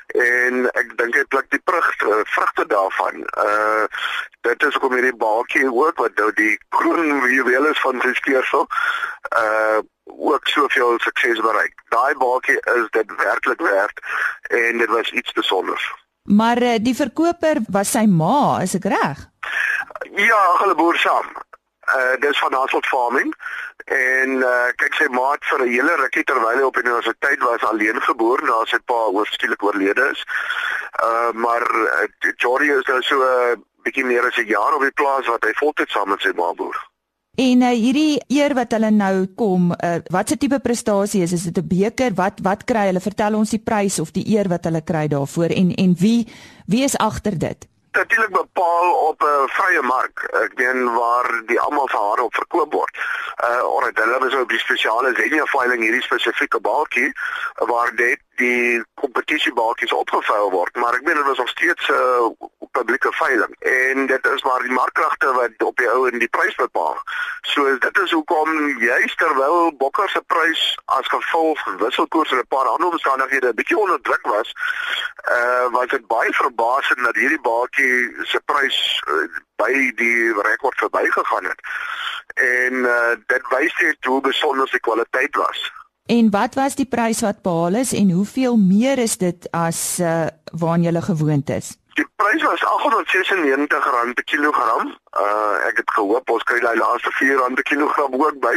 en 0.06 0.66
ek 0.82 0.96
dink 0.98 1.14
dit 1.14 1.28
pluk 1.28 1.46
die 1.54 1.62
vrugte 1.64 2.24
vrugte 2.34 2.66
daarvan. 2.66 3.22
Uh 3.46 3.86
dit 4.40 4.62
is 4.66 4.74
hoekom 4.74 4.98
hierdie 4.98 5.16
baakie 5.22 5.70
ook 5.70 6.02
wat 6.02 6.14
nou 6.14 6.32
die 6.32 6.58
kroon 6.68 7.30
juweel 7.30 7.70
is 7.70 7.80
van 7.86 8.00
sy 8.02 8.14
skeursel. 8.14 8.66
Uh 9.38 9.78
ook 10.04 10.46
soveel 10.48 10.98
sukses 10.98 11.40
bereik. 11.40 11.74
Daai 11.88 12.14
baakie 12.14 12.58
is 12.74 12.90
dit 12.90 13.16
werklik 13.16 13.60
werd 13.60 14.00
en 14.42 14.78
dit 14.78 14.88
was 14.98 15.10
iets 15.10 15.32
besonders. 15.32 15.99
Maar 16.30 16.62
uh, 16.62 16.74
die 16.78 16.94
verkoper 16.94 17.58
was 17.74 17.90
sy 17.90 18.04
ma, 18.06 18.60
is 18.62 18.76
ek 18.78 18.86
reg? 18.92 19.22
Ja, 20.14 20.42
hulle 20.62 20.76
boer 20.78 20.98
saam. 21.02 21.26
Uh 21.90 22.14
dis 22.22 22.38
van 22.38 22.54
Hasselt 22.54 22.86
Farming 22.86 23.32
en 23.90 24.36
uh 24.46 24.68
kyk 24.78 24.94
sy 24.94 25.08
ma 25.10 25.32
het 25.32 25.48
vir 25.50 25.64
'n 25.64 25.72
hele 25.72 25.96
rukkie 25.98 26.22
terwyl 26.24 26.60
hy 26.60 26.66
op 26.68 26.78
universiteit 26.78 27.42
was 27.42 27.64
alleen 27.66 27.98
geboor 28.06 28.42
na 28.46 28.60
sy 28.70 28.78
pa 28.84 29.00
oorskielik 29.10 29.62
oorlede 29.62 30.06
is. 30.12 30.22
Uh 31.02 31.32
maar 31.32 31.66
uh, 31.66 32.06
Jory 32.36 32.70
is 32.78 32.86
nou 32.86 33.02
so 33.02 33.18
'n 33.18 33.26
uh, 33.26 33.58
bietjie 33.82 34.04
meer 34.04 34.26
as 34.26 34.38
'n 34.38 34.46
jaar 34.46 34.74
op 34.74 34.86
die 34.86 34.98
plaas 35.02 35.26
wat 35.26 35.44
hy 35.44 35.52
voltyds 35.58 35.92
saam 35.92 36.08
met 36.14 36.20
sy 36.20 36.32
ma 36.36 36.52
boer. 36.54 36.78
En 37.38 37.62
uh, 37.62 37.68
hierdie 37.70 38.20
eer 38.28 38.54
wat 38.54 38.72
hulle 38.74 38.90
nou 38.90 39.26
kom, 39.38 39.70
uh, 39.72 39.98
wat 40.10 40.28
se 40.28 40.36
tipe 40.36 40.58
prestasie 40.60 41.22
is? 41.22 41.32
Is 41.32 41.46
dit 41.48 41.58
'n 41.58 41.68
beker? 41.68 42.14
Wat 42.14 42.40
wat 42.42 42.64
kry 42.64 42.86
hulle? 42.90 43.00
Vertel 43.00 43.34
ons 43.34 43.50
die 43.50 43.62
prys 43.62 43.98
of 43.98 44.10
die 44.10 44.26
eer 44.36 44.48
wat 44.48 44.64
hulle 44.64 44.82
kry 44.82 45.06
daarvoor 45.08 45.54
en 45.54 45.74
en 45.74 45.94
wie 45.98 46.26
wie 46.66 46.82
is 46.84 46.96
agter 46.96 47.38
dit? 47.38 47.70
natuurlik 47.92 48.30
bepaal 48.30 48.92
op 49.08 49.20
'n 49.22 49.24
uh, 49.24 49.42
vrye 49.46 49.82
mark. 49.82 50.28
Ek 50.44 50.52
meen 50.54 50.92
waar 50.94 51.42
die 51.46 51.60
almal 51.60 51.88
se 51.88 51.96
hare 51.96 52.22
op 52.22 52.34
verkoop 52.34 52.72
word. 52.72 52.98
Uh 53.44 53.60
alright, 53.60 53.98
hulle 53.98 54.18
het 54.18 54.32
so 54.32 54.44
'n 54.44 54.58
spesiale 54.58 55.14
Zenia 55.14 55.44
filing 55.44 55.82
hierdie 55.82 56.02
spesifieke 56.02 56.60
balkie 56.60 57.12
waar 57.54 57.94
dit 57.94 58.20
die 58.40 58.80
kompetisiebaaltjies 59.00 59.92
opgevou 59.92 60.50
word, 60.50 60.76
maar 60.80 60.96
ek 60.96 61.04
meen 61.06 61.20
dit 61.20 61.28
was 61.28 61.42
nog 61.42 61.52
steeds 61.52 61.88
'n 61.88 61.92
uh, 61.92 62.48
publieke 62.70 63.12
veiling 63.12 63.54
en 63.58 64.06
dit 64.06 64.26
is 64.26 64.42
maar 64.42 64.62
die 64.62 64.72
markkragte 64.72 65.32
wat 65.32 65.62
op 65.68 65.76
die 65.76 65.88
ou 65.90 66.08
en 66.08 66.18
die 66.18 66.28
prys 66.28 66.54
bepaal. 66.54 66.98
So 67.42 67.78
dit 67.78 67.98
is 67.98 68.10
hoekom 68.10 68.78
juist 68.78 69.18
terwyl 69.18 69.76
Bokker 69.76 70.08
se 70.08 70.22
prys 70.26 70.78
as 70.84 71.06
gevolg 71.06 71.62
van 71.64 71.76
wisselkoers 71.76 72.30
en 72.30 72.38
'n 72.38 72.46
paar 72.48 72.68
ander 72.74 72.88
omstandighede 72.88 73.48
'n 73.48 73.54
bietjie 73.54 73.78
onder 73.78 74.00
druk 74.00 74.26
was, 74.26 74.52
uh 75.30 75.66
was 75.70 75.88
dit 75.88 76.06
baie 76.06 76.32
verbasend 76.32 77.04
dat 77.04 77.14
hierdie 77.14 77.40
baaltjie 77.40 78.16
se 78.22 78.40
prys 78.44 79.02
uh, 79.08 79.14
by 79.56 79.92
die 79.94 80.40
rekord 80.42 80.78
verbygegaan 80.78 81.44
het. 81.44 81.60
En 82.34 82.72
uh 82.72 83.14
dit 83.26 83.44
wys 83.48 83.74
net 83.78 84.04
hoe 84.04 84.20
besonder 84.20 84.70
die 84.70 84.80
kwaliteit 84.80 85.36
was. 85.36 85.72
En 86.06 86.30
wat 86.30 86.54
was 86.54 86.74
die 86.74 86.86
prys 86.86 87.20
wat 87.20 87.42
behaal 87.42 87.74
is 87.74 87.92
en 87.92 88.10
hoeveel 88.10 88.56
meer 88.56 88.98
is 88.98 89.16
dit 89.16 89.48
as 89.50 89.98
uh 90.00 90.26
waaraan 90.52 90.82
jy 90.82 91.00
gewoond 91.00 91.50
is? 91.50 91.76
Die 91.94 92.06
prys 92.16 92.42
was 92.42 92.62
R896 92.64 93.66
per 94.14 94.24
kilogram. 94.24 94.96
Uh 95.20 95.68
ek 95.68 95.76
het 95.82 95.90
gehoop 95.90 96.30
ons 96.30 96.42
kry 96.42 96.58
daai 96.60 96.76
laaste 96.78 97.10
R4 97.12 97.54
per 97.54 97.62
kilogram 97.62 98.14
ook 98.14 98.40
by 98.42 98.56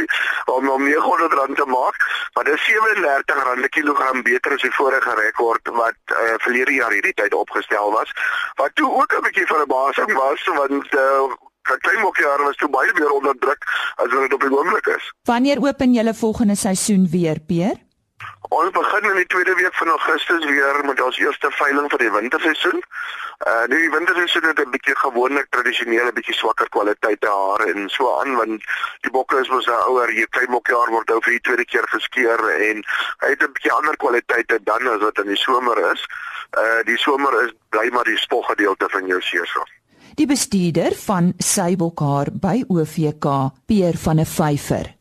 om 0.56 0.68
om 0.68 0.86
R900 0.88 1.54
te 1.60 1.66
maak, 1.66 1.96
maar 2.34 2.44
dit 2.44 2.54
is 2.54 2.66
R37 2.74 3.60
per 3.60 3.68
kilogram 3.68 4.22
beter 4.22 4.52
as 4.58 4.66
die 4.66 4.74
vorige 4.74 5.14
rekord 5.22 5.74
wat 5.78 5.98
uh 6.10 6.34
verlede 6.46 6.78
jaar 6.80 6.90
hierdie 6.96 7.14
tyd 7.14 7.34
opgestel 7.34 7.92
was. 7.92 8.10
Wat 8.54 8.74
toe 8.74 8.90
ook 8.90 9.12
'n 9.14 9.26
bietjie 9.28 9.46
verbasing 9.46 10.12
was 10.12 10.44
want 10.58 10.94
uh 10.94 11.30
klein 11.64 12.00
mokkiare 12.00 12.42
was 12.42 12.56
toe 12.56 12.68
baie 12.68 12.92
meer 12.98 13.10
onder 13.10 13.34
druk 13.38 13.64
as 13.96 14.12
wat 14.12 14.20
dit 14.20 14.32
op 14.32 14.40
die 14.40 14.52
oomblik 14.58 14.86
is. 14.86 15.12
Wanneer 15.24 15.62
open 15.64 15.92
julle 15.92 16.14
volgende 16.14 16.54
seisoen 16.54 17.08
weer, 17.10 17.40
Peer? 17.40 17.80
Ons 18.54 18.70
begin 18.70 19.10
in 19.10 19.16
die 19.16 19.26
tweede 19.26 19.54
week 19.54 19.74
van 19.74 19.88
Augustus 19.88 20.44
weer 20.44 20.84
met 20.84 21.00
ons 21.02 21.18
eerste 21.18 21.50
veiling 21.50 21.88
vir 21.90 22.02
die 22.04 22.10
winterseisoen. 22.12 22.82
Uh 23.50 23.64
die 23.72 23.90
winterseisoen 23.90 24.46
het 24.48 24.60
'n 24.60 24.70
bietjie 24.70 24.96
gewoonlik 24.96 25.46
tradisionele 25.50 26.12
bietjie 26.12 26.34
swakker 26.34 26.68
kwaliteit 26.68 27.24
hare 27.24 27.72
en 27.72 27.88
so 27.88 28.20
aan 28.20 28.36
want 28.36 28.62
die 29.00 29.10
bokke 29.10 29.40
is 29.40 29.48
mos 29.48 29.66
nou 29.66 29.80
ouer, 29.88 30.12
jy 30.12 30.26
klein 30.30 30.50
mokkiaar 30.50 30.90
word 30.90 31.08
nou 31.08 31.20
vir 31.20 31.32
die 31.36 31.44
tweede 31.48 31.64
keer 31.64 31.88
geskeer 31.96 32.40
en 32.70 32.84
hy 33.24 33.28
het 33.34 33.42
'n 33.42 33.52
bietjie 33.52 33.72
ander 33.72 33.96
kwaliteite 33.96 34.60
dan 34.62 34.88
as 34.88 35.00
wat 35.00 35.18
in 35.18 35.32
die 35.34 35.42
somer 35.46 35.78
is. 35.92 36.06
Uh 36.56 36.82
die 36.84 36.98
somer 36.98 37.44
is 37.44 37.52
bly 37.68 37.88
maar 37.92 38.04
die 38.04 38.18
spoggedeelte 38.18 38.88
van 38.88 39.06
jou 39.06 39.20
seesof 39.20 39.68
die 40.14 40.26
bestuurder 40.30 40.94
van 41.04 41.32
Sybelkar 41.42 42.30
by 42.38 42.62
OVK, 42.68 43.26
Peer 43.66 43.96
van 43.98 44.20
'n 44.20 44.26
Vyfer. 44.26 44.94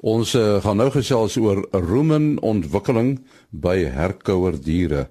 Ons 0.00 0.34
uh, 0.34 0.60
gaan 0.62 0.76
nou 0.76 0.90
gesels 0.90 1.36
oor 1.36 1.66
roemen 1.72 2.38
ontwikkeling 2.42 3.18
by 3.50 3.84
herkouer 3.84 4.60
diere. 4.62 5.08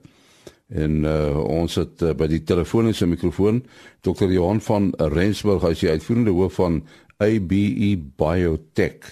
En 0.70 1.04
uh, 1.04 1.38
ons 1.44 1.76
het 1.76 2.02
uh, 2.02 2.14
by 2.14 2.28
die 2.28 2.44
telefoniese 2.44 3.06
mikrofoon 3.06 3.64
Dr. 4.02 4.32
Johan 4.32 4.62
van 4.62 4.94
Rensburg, 4.98 5.64
hy 5.64 5.72
is 5.72 5.84
die 5.84 5.90
uitvoerende 5.90 6.32
hoof 6.32 6.54
van 6.54 6.82
ABE 7.18 7.98
Biotech. 8.18 9.12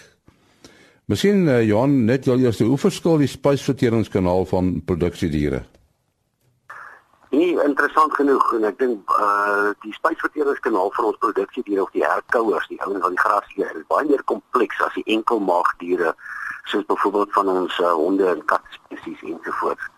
Miskien 1.06 1.48
uh, 1.48 1.64
Johan 1.64 2.06
net 2.06 2.26
jou 2.26 2.38
eerste 2.40 2.64
hoe 2.64 2.78
verskil 2.78 3.18
die 3.18 3.28
spysverteringskanaal 3.28 4.46
van 4.46 4.82
produksiediere? 4.86 5.66
Nee, 7.36 7.56
interessant 7.64 8.14
genoeg 8.16 8.44
en 8.56 8.64
ek 8.70 8.78
dink 8.80 9.14
uh 9.20 9.72
die 9.84 9.92
spysverteringskanaal 9.98 10.92
vir 10.96 11.08
ons 11.10 11.18
produksie 11.24 11.64
diere 11.68 11.84
of 11.84 11.92
die 11.92 12.06
herkouers, 12.06 12.68
die 12.72 12.80
ouens 12.86 13.02
wat 13.04 13.12
die 13.12 13.24
gras 13.24 13.50
eet, 13.58 13.74
is 13.76 13.88
baie 13.92 14.08
meer 14.08 14.24
kompleks 14.32 14.80
as 14.86 14.96
die 14.96 15.04
enkelmaagdiere 15.18 16.14
soos 16.72 16.86
byvoorbeeld 16.88 17.34
van 17.36 17.52
ons 17.52 17.80
uh, 17.84 17.92
honde 18.00 18.30
en 18.32 18.44
kat 18.52 18.78
spesies 18.78 19.26
ensovoorts. 19.34 19.90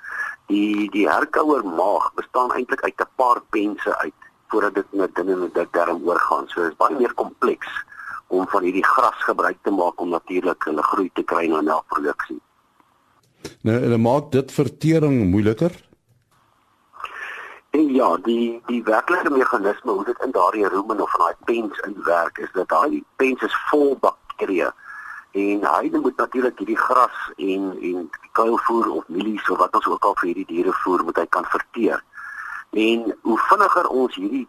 Die 0.49 0.89
die 0.95 1.05
herkouer 1.05 1.61
maag 1.77 2.09
bestaan 2.17 2.55
eintlik 2.57 2.81
uit 2.87 3.05
'n 3.05 3.13
paar 3.21 3.43
pense 3.53 3.97
uit 4.01 4.29
voordat 4.49 4.73
dit 4.81 4.99
net 5.03 5.13
binne 5.13 5.37
in 5.37 5.53
die 5.53 5.67
darm 5.77 6.01
oorgaan. 6.09 6.49
So 6.49 6.61
dit 6.61 6.71
is 6.71 6.81
baie 6.81 6.97
meer 6.97 7.13
kompleks 7.13 7.69
om 8.27 8.47
van 8.47 8.63
hierdie 8.63 8.87
gras 8.95 9.19
gebruik 9.29 9.61
te 9.61 9.71
maak 9.71 10.01
om 10.01 10.09
natuurlik 10.09 10.63
hulle 10.63 10.83
groei 10.83 11.11
te 11.13 11.23
kry 11.23 11.45
na 11.47 11.61
melkproduksie. 11.61 12.41
Nou, 13.61 13.77
hulle 13.77 13.97
maak 13.97 14.31
dit 14.31 14.51
vertering 14.51 15.29
moeiliker. 15.29 15.86
En 17.77 17.93
ja, 17.93 18.09
die 18.25 18.61
die 18.65 18.83
werklike 18.83 19.29
meganisme 19.29 19.91
hoe 19.91 20.05
dit 20.05 20.25
in 20.25 20.31
daardie 20.31 20.67
rumen 20.67 21.01
of 21.05 21.13
in 21.13 21.23
daai 21.23 21.35
pens 21.49 21.79
inwerk 21.85 22.37
is 22.37 22.51
dat 22.53 22.69
daai 22.73 23.03
pens 23.21 23.41
is 23.45 23.57
vol 23.69 23.97
bakterieë 24.05 24.71
en 25.37 25.65
hy 25.65 25.89
moet 25.91 26.17
natuurlik 26.17 26.57
hierdie 26.57 26.77
gras 26.77 27.17
en 27.35 27.69
en 27.89 28.09
kuilvoer 28.39 28.89
of 28.89 29.07
mielies 29.07 29.49
of 29.49 29.61
wat 29.61 29.75
ons 29.75 29.87
ook 29.93 30.09
al 30.09 30.15
vir 30.21 30.29
hierdie 30.31 30.49
diere 30.53 30.73
voer 30.83 31.03
moet 31.03 31.21
hy 31.21 31.25
kan 31.37 31.45
verteer. 31.53 32.03
En 32.71 33.05
hoe 33.21 33.37
vinniger 33.49 33.87
ons 34.01 34.15
hierdie 34.15 34.47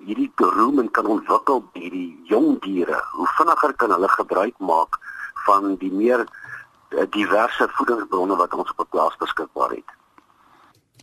hierdie 0.00 0.30
rumen 0.56 0.88
kan 0.96 1.06
ontwikkel 1.06 1.60
by 1.72 1.84
hierdie 1.84 2.16
jong 2.32 2.56
diere, 2.64 3.02
hoe 3.12 3.28
vinniger 3.36 3.76
kan 3.82 3.92
hulle 3.92 4.08
gebruik 4.16 4.56
maak 4.72 4.96
van 5.44 5.74
die 5.82 5.92
meer 5.92 6.24
eh, 6.24 7.04
diverse 7.16 7.68
voedingsbronne 7.76 8.36
wat 8.40 8.54
ons 8.56 8.72
op 8.76 8.88
plaas 8.90 9.16
beskikbaar 9.20 9.76
het. 9.76 9.99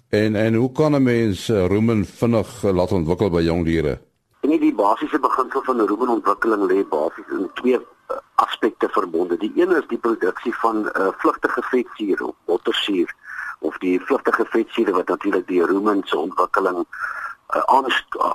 En 0.10 0.36
en 0.36 0.54
hoe 0.54 0.72
kan 0.72 0.92
'n 0.96 1.04
mens 1.04 1.50
uh, 1.50 1.66
roemen 1.66 2.06
vinnig 2.06 2.64
uh, 2.64 2.72
laat 2.72 2.92
ontwikkel 2.92 3.30
by 3.30 3.42
jong 3.42 3.66
diere? 3.66 4.00
En 4.40 4.50
die 4.50 4.76
basiese 4.76 5.20
beginsel 5.20 5.62
van 5.64 5.88
roemenontwikkeling 5.88 6.72
lê 6.72 6.88
basies 6.88 7.28
in 7.30 7.50
twee 7.54 7.76
uh, 7.76 8.18
aspekte 8.36 8.90
verbonde. 8.90 9.38
Die 9.38 9.52
een 9.56 9.72
is 9.72 9.88
die 9.88 9.98
produksie 9.98 10.56
van 10.56 10.78
uh, 10.86 11.08
vlugtige 11.18 11.62
vetsuur 11.62 12.24
of 12.24 12.36
bottersuur 12.46 13.16
of 13.60 13.78
die 13.78 14.02
vlugtige 14.02 14.46
vetsuur 14.46 14.92
wat 14.92 15.08
natuurlik 15.08 15.48
die 15.48 15.66
roemen 15.66 16.02
se 16.06 16.18
ontwikkeling 16.18 16.86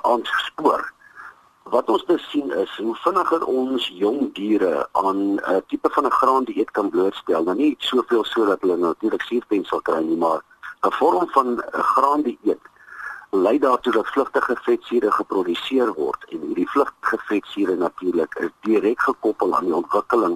aanspoor. 0.01 0.79
Uh, 0.79 0.91
wat 1.63 1.89
ons 1.89 2.05
dus 2.05 2.29
sien 2.29 2.51
is 2.51 2.77
hoe 2.77 2.95
vinniger 2.95 3.45
ons 3.45 3.91
jong 3.97 4.33
diere 4.33 4.87
aan 4.91 5.17
'n 5.17 5.39
uh, 5.49 5.57
tipe 5.67 5.89
van 5.89 6.05
'n 6.05 6.17
graandieet 6.21 6.71
kan 6.71 6.89
blootstel, 6.89 7.43
nou 7.43 7.55
nie 7.55 7.75
soveel 7.77 8.23
sodat 8.23 8.61
hulle 8.61 8.77
natuurlik 8.77 9.21
suurpens 9.21 9.67
sal 9.67 9.81
kry 9.81 10.03
nie, 10.03 10.17
maar 10.17 10.41
'n 10.83 10.91
vorm 10.99 11.27
van 11.35 11.47
'n 11.55 11.83
graandieet 11.93 12.63
lei 13.29 13.59
daartoe 13.59 13.93
dat 13.93 14.07
vlugtige 14.07 14.55
vetsure 14.65 15.11
geproduseer 15.11 15.93
word 15.93 16.25
en 16.29 16.41
hierdie 16.47 16.69
vlugtige 16.69 17.17
vetsure 17.29 17.75
natuurlik 17.75 18.35
is 18.45 18.51
direk 18.67 18.99
gekoppel 19.01 19.55
aan 19.55 19.65
die 19.69 19.75
ontwikkeling 19.75 20.35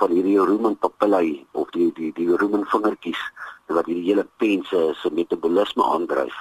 van 0.00 0.14
hierdie 0.14 0.38
rumen 0.50 0.76
papillae 0.84 1.46
of 1.52 1.70
die 1.76 1.90
die 1.98 2.12
die 2.20 2.36
rumen 2.42 2.64
vingertjies 2.74 3.24
wat 3.66 3.90
hierdie 3.90 4.06
hele 4.10 4.26
pense 4.36 4.84
se 5.00 5.10
metabolisme 5.10 5.84
aandryf. 5.84 6.36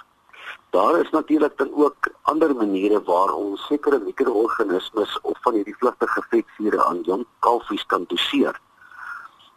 Daar 0.70 1.00
is 1.00 1.10
natuurlik 1.10 1.58
dan 1.58 1.74
ook 1.74 2.10
ander 2.22 2.56
maniere 2.56 3.02
waar 3.04 3.34
ons 3.34 3.66
sekere 3.66 4.00
mikroorganismes 4.00 5.20
of 5.22 5.42
van 5.42 5.54
hierdie 5.60 5.76
vlugtige 5.82 6.24
vetsure 6.30 6.84
aan 6.84 7.02
jong 7.10 7.26
kalfies 7.40 7.86
kan 7.86 8.06
doseer. 8.08 8.62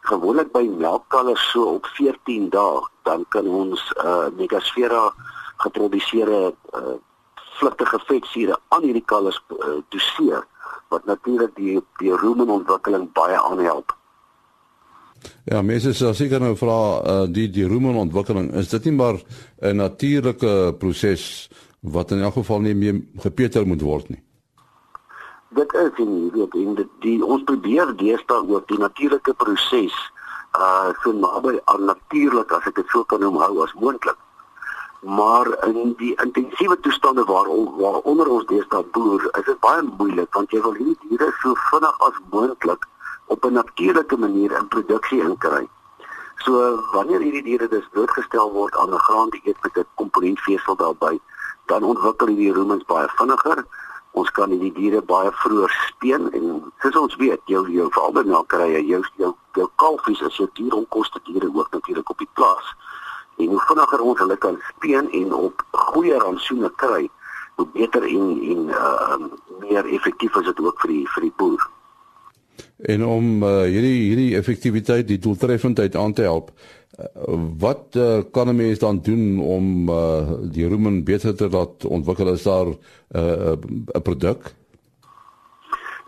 Gewoonlik 0.09 0.53
by 0.53 0.65
melkkalvers 0.65 1.51
so 1.53 1.77
op 1.77 1.87
14 1.97 2.49
dae 2.51 2.81
dan 3.05 3.25
kan 3.29 3.47
ons 3.47 3.81
uh 4.05 4.29
Megasfera 4.37 5.11
geproduseerde 5.57 6.55
uh 6.73 6.97
vlugtige 7.61 8.01
vetsure 8.09 8.57
aan 8.69 8.85
hierdie 8.87 9.05
kalvers 9.05 9.39
uh, 9.53 9.81
doseer 9.93 10.45
wat 10.91 11.05
natuurlik 11.05 11.53
die 11.57 11.79
die 12.01 12.15
rumen-ontwikkeling 12.17 13.11
baie 13.17 13.39
aanhelp. 13.39 13.93
Ja, 15.45 15.61
mense 15.63 15.93
sê 15.97 16.13
seker 16.17 16.41
nou 16.41 16.55
vra 16.57 16.79
uh, 17.01 17.27
die 17.29 17.49
die 17.53 17.69
rumen-ontwikkeling 17.69 18.51
is 18.63 18.73
dit 18.73 18.89
nie 18.89 18.97
maar 18.97 19.21
'n 19.61 19.77
natuurlike 19.77 20.77
proses 20.79 21.51
wat 21.81 22.11
in 22.11 22.23
elk 22.23 22.35
geval 22.41 22.61
nie 22.61 22.75
meer 22.75 23.03
gepeter 23.19 23.67
moet 23.67 23.81
word 23.81 24.09
nie. 24.09 24.23
Dit 25.51 25.73
is 25.75 25.91
nie, 25.99 26.31
weet 26.31 26.53
jy, 26.55 26.65
die, 26.79 26.89
die 27.03 27.25
ons 27.27 27.43
probeer 27.43 27.89
deesdae 27.99 28.43
ook 28.47 28.69
die 28.71 28.79
natuurlike 28.79 29.33
proses 29.35 29.97
uh 30.59 30.91
so 31.03 31.13
naby 31.15 31.57
aan 31.73 31.85
natuurlik 31.89 32.53
as 32.55 32.67
ek 32.71 32.77
dit 32.79 32.93
sou 32.95 33.03
kan 33.11 33.21
noem 33.23 33.39
hou 33.43 33.63
as 33.65 33.73
moontlik. 33.79 34.19
Maar 35.17 35.51
in 35.67 35.95
die 35.99 36.13
intensiewe 36.23 36.77
toestande 36.87 37.25
waar 37.25 37.51
waaronder 37.83 38.31
ons 38.37 38.47
deesdae 38.47 38.83
boer, 38.95 39.27
is 39.41 39.45
dit 39.51 39.61
baie 39.67 39.83
moeilik 39.83 40.39
want 40.39 40.55
jy 40.55 40.63
wil 40.63 40.79
hierdie 40.79 41.09
diere 41.09 41.33
so 41.43 41.59
vinnig 41.71 42.01
as 42.09 42.23
moontlik 42.35 42.87
op 43.27 43.45
'n 43.45 43.59
natuurlike 43.59 44.17
manier 44.17 44.55
in 44.59 44.69
produksie 44.69 45.21
inkry. 45.23 45.67
So 46.47 46.79
wanneer 46.93 47.27
hierdie 47.27 47.47
diere 47.51 47.69
dus 47.69 47.91
blootgestel 47.91 48.53
word 48.53 48.77
aan 48.77 48.95
'n 48.95 49.05
graandieet 49.07 49.59
met 49.63 49.79
'n 49.79 49.87
komponentvesel 49.95 50.77
daarbey, 50.77 51.21
dan 51.67 51.83
ontwikkel 51.83 52.27
hierdie 52.27 52.53
ruminants 52.53 52.87
baie 52.87 53.09
vinniger. 53.19 53.67
Ons 54.19 54.31
kan 54.35 54.51
hierdie 54.51 54.73
diere 54.75 55.03
baie 55.07 55.31
vroeër 55.43 55.75
speen 55.87 56.27
en 56.35 56.47
soos 56.83 56.97
ons 56.99 57.17
weet, 57.21 57.41
jou 57.47 57.63
jou 57.71 57.89
veral 57.95 58.25
jou 58.27 59.03
jou 59.17 59.35
jou 59.55 59.69
kalfies 59.77 60.21
is 60.21 60.37
jou 60.37 60.49
dieronkoste 60.55 61.21
diere 61.25 61.51
ook 61.55 61.71
natuurlik 61.71 62.11
op 62.11 62.19
die 62.19 62.31
plaas. 62.35 62.75
En 63.39 63.47
hoe 63.47 63.63
vinniger 63.69 64.01
ons 64.01 64.19
hulle 64.19 64.37
kan 64.37 64.59
speen 64.69 65.11
en 65.11 65.33
op 65.33 65.63
goeie 65.71 66.19
rantsoene 66.19 66.71
kry, 66.77 67.09
hoe 67.57 67.67
beter 67.73 68.03
en 68.03 68.41
en 68.53 68.69
uh 68.69 69.19
meer 69.61 69.87
effektief 69.87 70.37
is 70.37 70.45
dit 70.45 70.61
ook 70.61 70.81
vir 70.81 70.91
die 70.91 71.07
vir 71.15 71.23
die 71.29 71.37
boer. 71.37 71.71
En 72.91 73.05
om 73.05 73.43
uh, 73.45 73.63
hierdie 73.69 73.99
hierdie 74.09 74.37
effektiwiteit, 74.37 75.07
die 75.09 75.19
doeltreffendheid 75.19 75.97
aan 75.97 76.13
te 76.17 76.23
help, 76.23 76.51
wat 77.59 77.95
uh, 77.97 78.19
kan 78.33 78.49
'n 78.49 78.57
mens 78.57 78.79
dan 78.79 79.01
doen 79.01 79.41
om 79.41 79.89
uh, 79.89 80.29
die 80.43 80.69
rumen 80.69 81.05
beter 81.05 81.35
te 81.37 81.49
laat 81.51 81.85
ontwikkel 81.85 82.29
as 82.29 82.43
daar 82.43 82.67
'n 82.67 82.77
uh, 83.95 84.03
produk? 84.03 84.55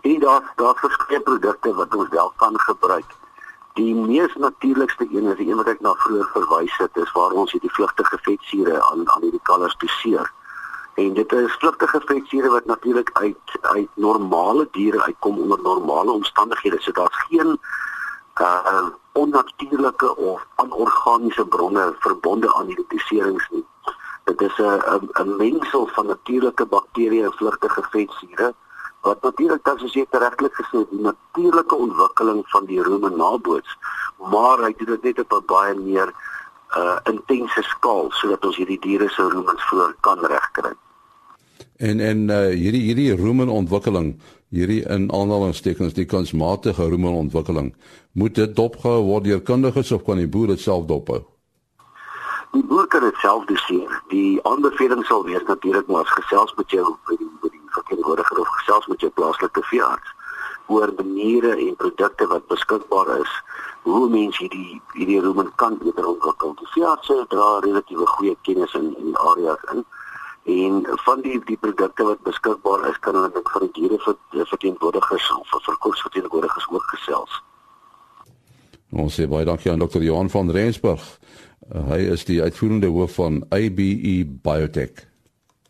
En 0.01 0.19
daar 0.19 0.53
daar 0.55 0.75
verskeie 0.75 1.21
produkte 1.21 1.73
wat 1.73 1.95
ons 1.95 2.09
wel 2.09 2.33
kan 2.37 2.59
gebruik. 2.59 3.05
Die 3.73 3.95
mees 3.95 4.35
natuurlikste 4.35 5.07
een 5.11 5.25
is 5.25 5.37
die 5.37 5.49
een 5.49 5.55
wat 5.55 5.67
ek 5.67 5.79
na 5.81 5.93
vroeër 5.93 6.29
verwys 6.33 6.77
het, 6.77 6.97
is 6.97 7.11
waar 7.11 7.31
ons 7.31 7.51
hierdie 7.51 7.73
vlugtige 7.73 8.17
vetsure 8.21 8.81
aan 8.83 9.09
aan 9.09 9.21
hierdie 9.21 9.41
kalvers 9.43 9.75
doseer. 9.77 10.31
En 10.93 11.13
dit 11.13 11.31
is 11.31 11.55
vlugtige 11.57 12.01
vetsure 12.05 12.49
wat 12.49 12.65
natuurlik 12.65 13.09
uit 13.13 13.57
uit 13.61 13.89
normale 13.95 14.67
diere 14.71 15.03
uitkom 15.03 15.39
onder 15.39 15.59
normale 15.61 16.11
omstandighede. 16.11 16.77
So 16.81 16.91
daar's 16.91 17.25
geen 17.29 17.57
uh 18.41 18.89
onnatuurlike 19.13 20.15
of 20.17 20.45
anorganiese 20.55 21.45
bronne 21.45 21.93
verbonde 21.99 22.53
aan 22.55 22.65
hierdie 22.65 22.87
doserings 22.89 23.47
nie. 23.51 23.65
Dit 24.23 24.41
is 24.41 24.57
'n 24.57 25.09
'n 25.21 25.35
mengsel 25.37 25.87
van 25.87 26.05
natuurlike 26.05 26.65
bakterieë 26.65 27.25
en 27.25 27.33
vlugtige 27.33 27.83
vetsure 27.91 28.53
wat 29.01 29.21
natuurlik 29.21 29.63
dan 29.63 29.79
soos 29.79 29.93
jy 29.93 30.05
regtelik 30.09 30.53
gesê 30.53 30.79
het, 30.79 30.89
die 30.89 31.01
natuurlike 31.01 31.75
ontwikkeling 31.75 32.43
van 32.53 32.65
die 32.65 32.81
rume 32.83 33.09
naboots, 33.09 33.77
maar 34.31 34.63
hy 34.63 34.71
doen 34.77 34.93
dit 34.95 35.03
net 35.03 35.19
op 35.19 35.33
'n 35.33 35.45
baie 35.45 35.75
meer 35.75 36.13
uh 36.77 36.97
intense 37.03 37.61
skaal 37.61 38.11
sodat 38.11 38.45
ons 38.45 38.57
hierdie 38.57 38.79
diere 38.79 39.09
se 39.09 39.21
rumens 39.21 39.63
voor 39.69 39.95
kan 39.99 40.19
regkry. 40.19 40.73
En 41.77 41.99
en 41.99 42.29
uh 42.29 42.47
hierdie 42.47 42.81
hierdie 42.81 43.15
rumen 43.15 43.49
ontwikkeling, 43.49 44.21
hierdie 44.53 44.83
in 44.95 45.09
aanhalingstekens 45.09 45.95
die 45.97 46.05
kunsmatige 46.05 46.85
rumen 46.89 47.15
ontwikkeling, 47.25 47.73
moet 48.13 48.35
dit 48.37 48.55
dopgehou 48.55 49.01
word 49.07 49.25
deur 49.25 49.41
kundiges 49.41 49.91
of 49.91 50.03
kan 50.05 50.21
die 50.21 50.29
boer 50.29 50.53
dit 50.53 50.61
self 50.61 50.85
dophou? 50.89 51.23
Die 52.53 52.61
boer 52.69 52.85
kan 52.87 53.01
dit 53.01 53.17
self 53.21 53.47
doen. 53.49 53.87
Die 54.11 54.39
aanbeveling 54.45 55.01
sal 55.09 55.23
wees 55.25 55.41
natuurlik 55.47 55.87
maar 55.89 56.05
as 56.05 56.17
gesels 56.19 56.53
met 56.57 56.69
jou 56.69 56.85
by 57.09 57.17
die 57.17 57.61
verteenwoordiger 57.73 58.43
of 58.43 58.51
gesels 58.59 58.85
met 58.91 59.01
jou 59.01 59.09
plaaslike 59.17 59.63
veearts 59.71 60.13
oor 60.67 60.93
maniere 60.99 61.55
en 61.57 61.75
produkte 61.75 62.27
wat 62.29 62.45
beskikbaar 62.47 63.09
is 63.17 63.33
hoe 63.83 64.05
mense 64.09 64.39
hierdie 64.43 64.81
hierdie 64.93 65.19
rumen 65.25 65.49
kan 65.55 65.79
beter 65.81 66.05
ontwikkel. 66.07 66.53
Die 66.61 66.69
veeartse 66.75 67.25
dra 67.33 67.49
relatiewe 67.65 68.05
goeie 68.15 68.37
kennis 68.47 68.77
in 68.79 68.93
in 69.01 69.09
die 69.09 69.17
areas 69.31 69.65
in 69.73 69.81
en 70.43 70.83
van 71.05 71.21
die 71.21 71.39
die 71.45 71.57
produkte 71.57 72.03
wat 72.03 72.21
beskikbaar 72.23 72.89
is 72.89 72.99
kan 72.99 73.15
hulle 73.15 73.31
met 73.33 73.49
van 73.53 73.67
die 73.67 73.71
diere 73.79 73.99
vir 74.05 74.45
verteenwoordigers 74.51 75.31
of 75.39 75.49
vir 75.49 75.65
verkoopsverteenwoordigers 75.69 76.67
ook 76.69 76.85
gesels. 76.95 77.41
Ons 78.91 79.15
sê 79.17 79.27
baie 79.27 79.45
dankie 79.45 79.71
aan 79.71 79.81
Dr. 79.81 80.03
Johan 80.03 80.29
van 80.29 80.51
Rensburg. 80.51 81.01
Uh, 81.73 81.87
hy 81.93 81.99
is 82.13 82.25
die 82.27 82.41
uitvoerende 82.43 82.91
hoof 82.91 83.15
van 83.17 83.41
ABE 83.49 84.19
Biotech. 84.43 85.07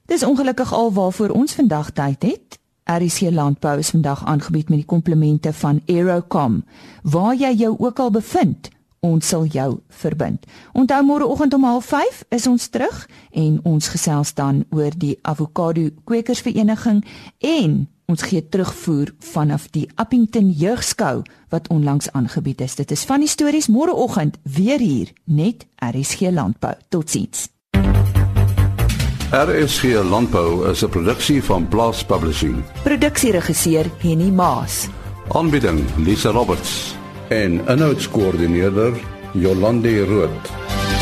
Dis 0.09 0.23
ongelukkig 0.23 0.73
al 0.73 0.91
waarvoor 0.93 1.29
ons 1.29 1.53
vandag 1.55 1.93
tyd 1.95 2.23
het. 2.23 2.59
RC 2.83 3.31
Landbou 3.31 3.77
is 3.79 3.93
vandag 3.93 4.25
aangebied 4.25 4.69
met 4.69 4.81
die 4.81 4.89
komplemente 4.89 5.53
van 5.53 5.81
Aerocom. 5.88 6.63
Waar 7.03 7.36
jy 7.36 7.53
jou 7.55 7.75
ook 7.79 7.99
al 7.99 8.12
bevind, 8.12 8.69
ons 9.03 9.27
sal 9.27 9.45
jou 9.51 9.79
verbind. 9.89 10.45
Onthou 10.73 11.03
môreoggend 11.03 11.53
om 11.53 11.65
05:30 11.81 12.23
is 12.29 12.47
ons 12.47 12.67
terug 12.67 13.07
en 13.31 13.59
ons 13.63 13.87
gesels 13.87 14.33
dan 14.33 14.65
oor 14.71 14.91
die 14.97 15.19
avokado 15.21 15.89
kwekersvereniging 16.03 17.03
en 17.39 17.87
ons 18.05 18.21
gee 18.21 18.49
terugvoer 18.49 19.13
vanaf 19.19 19.67
die 19.71 19.89
Appington 19.95 20.49
Jeugskou 20.49 21.23
wat 21.49 21.67
onlangs 21.67 22.11
aangebied 22.11 22.61
is. 22.61 22.75
Dit 22.75 22.91
is 22.91 23.03
van 23.03 23.19
die 23.19 23.29
stories 23.29 23.67
môreoggend 23.67 24.37
weer 24.43 24.79
hier 24.79 25.11
net 25.23 25.67
RC 25.79 26.31
Landbou. 26.31 26.73
Totsiens. 26.89 27.49
RSG 29.33 30.03
Landbou 30.09 30.69
is 30.69 30.83
'n 30.83 30.89
produksie 30.89 31.43
van 31.43 31.67
Blast 31.67 32.07
Publishing. 32.07 32.63
Produksieregisseur 32.83 33.85
Henny 33.97 34.29
Maas. 34.29 34.87
Aanbieding 35.31 35.81
Lisa 35.97 36.29
Roberts 36.29 37.02
en 37.33 37.61
'n 37.67 37.79
notas 37.79 38.07
koördineerder 38.07 38.93
Jolande 39.33 40.05
Rooi. 40.05 40.92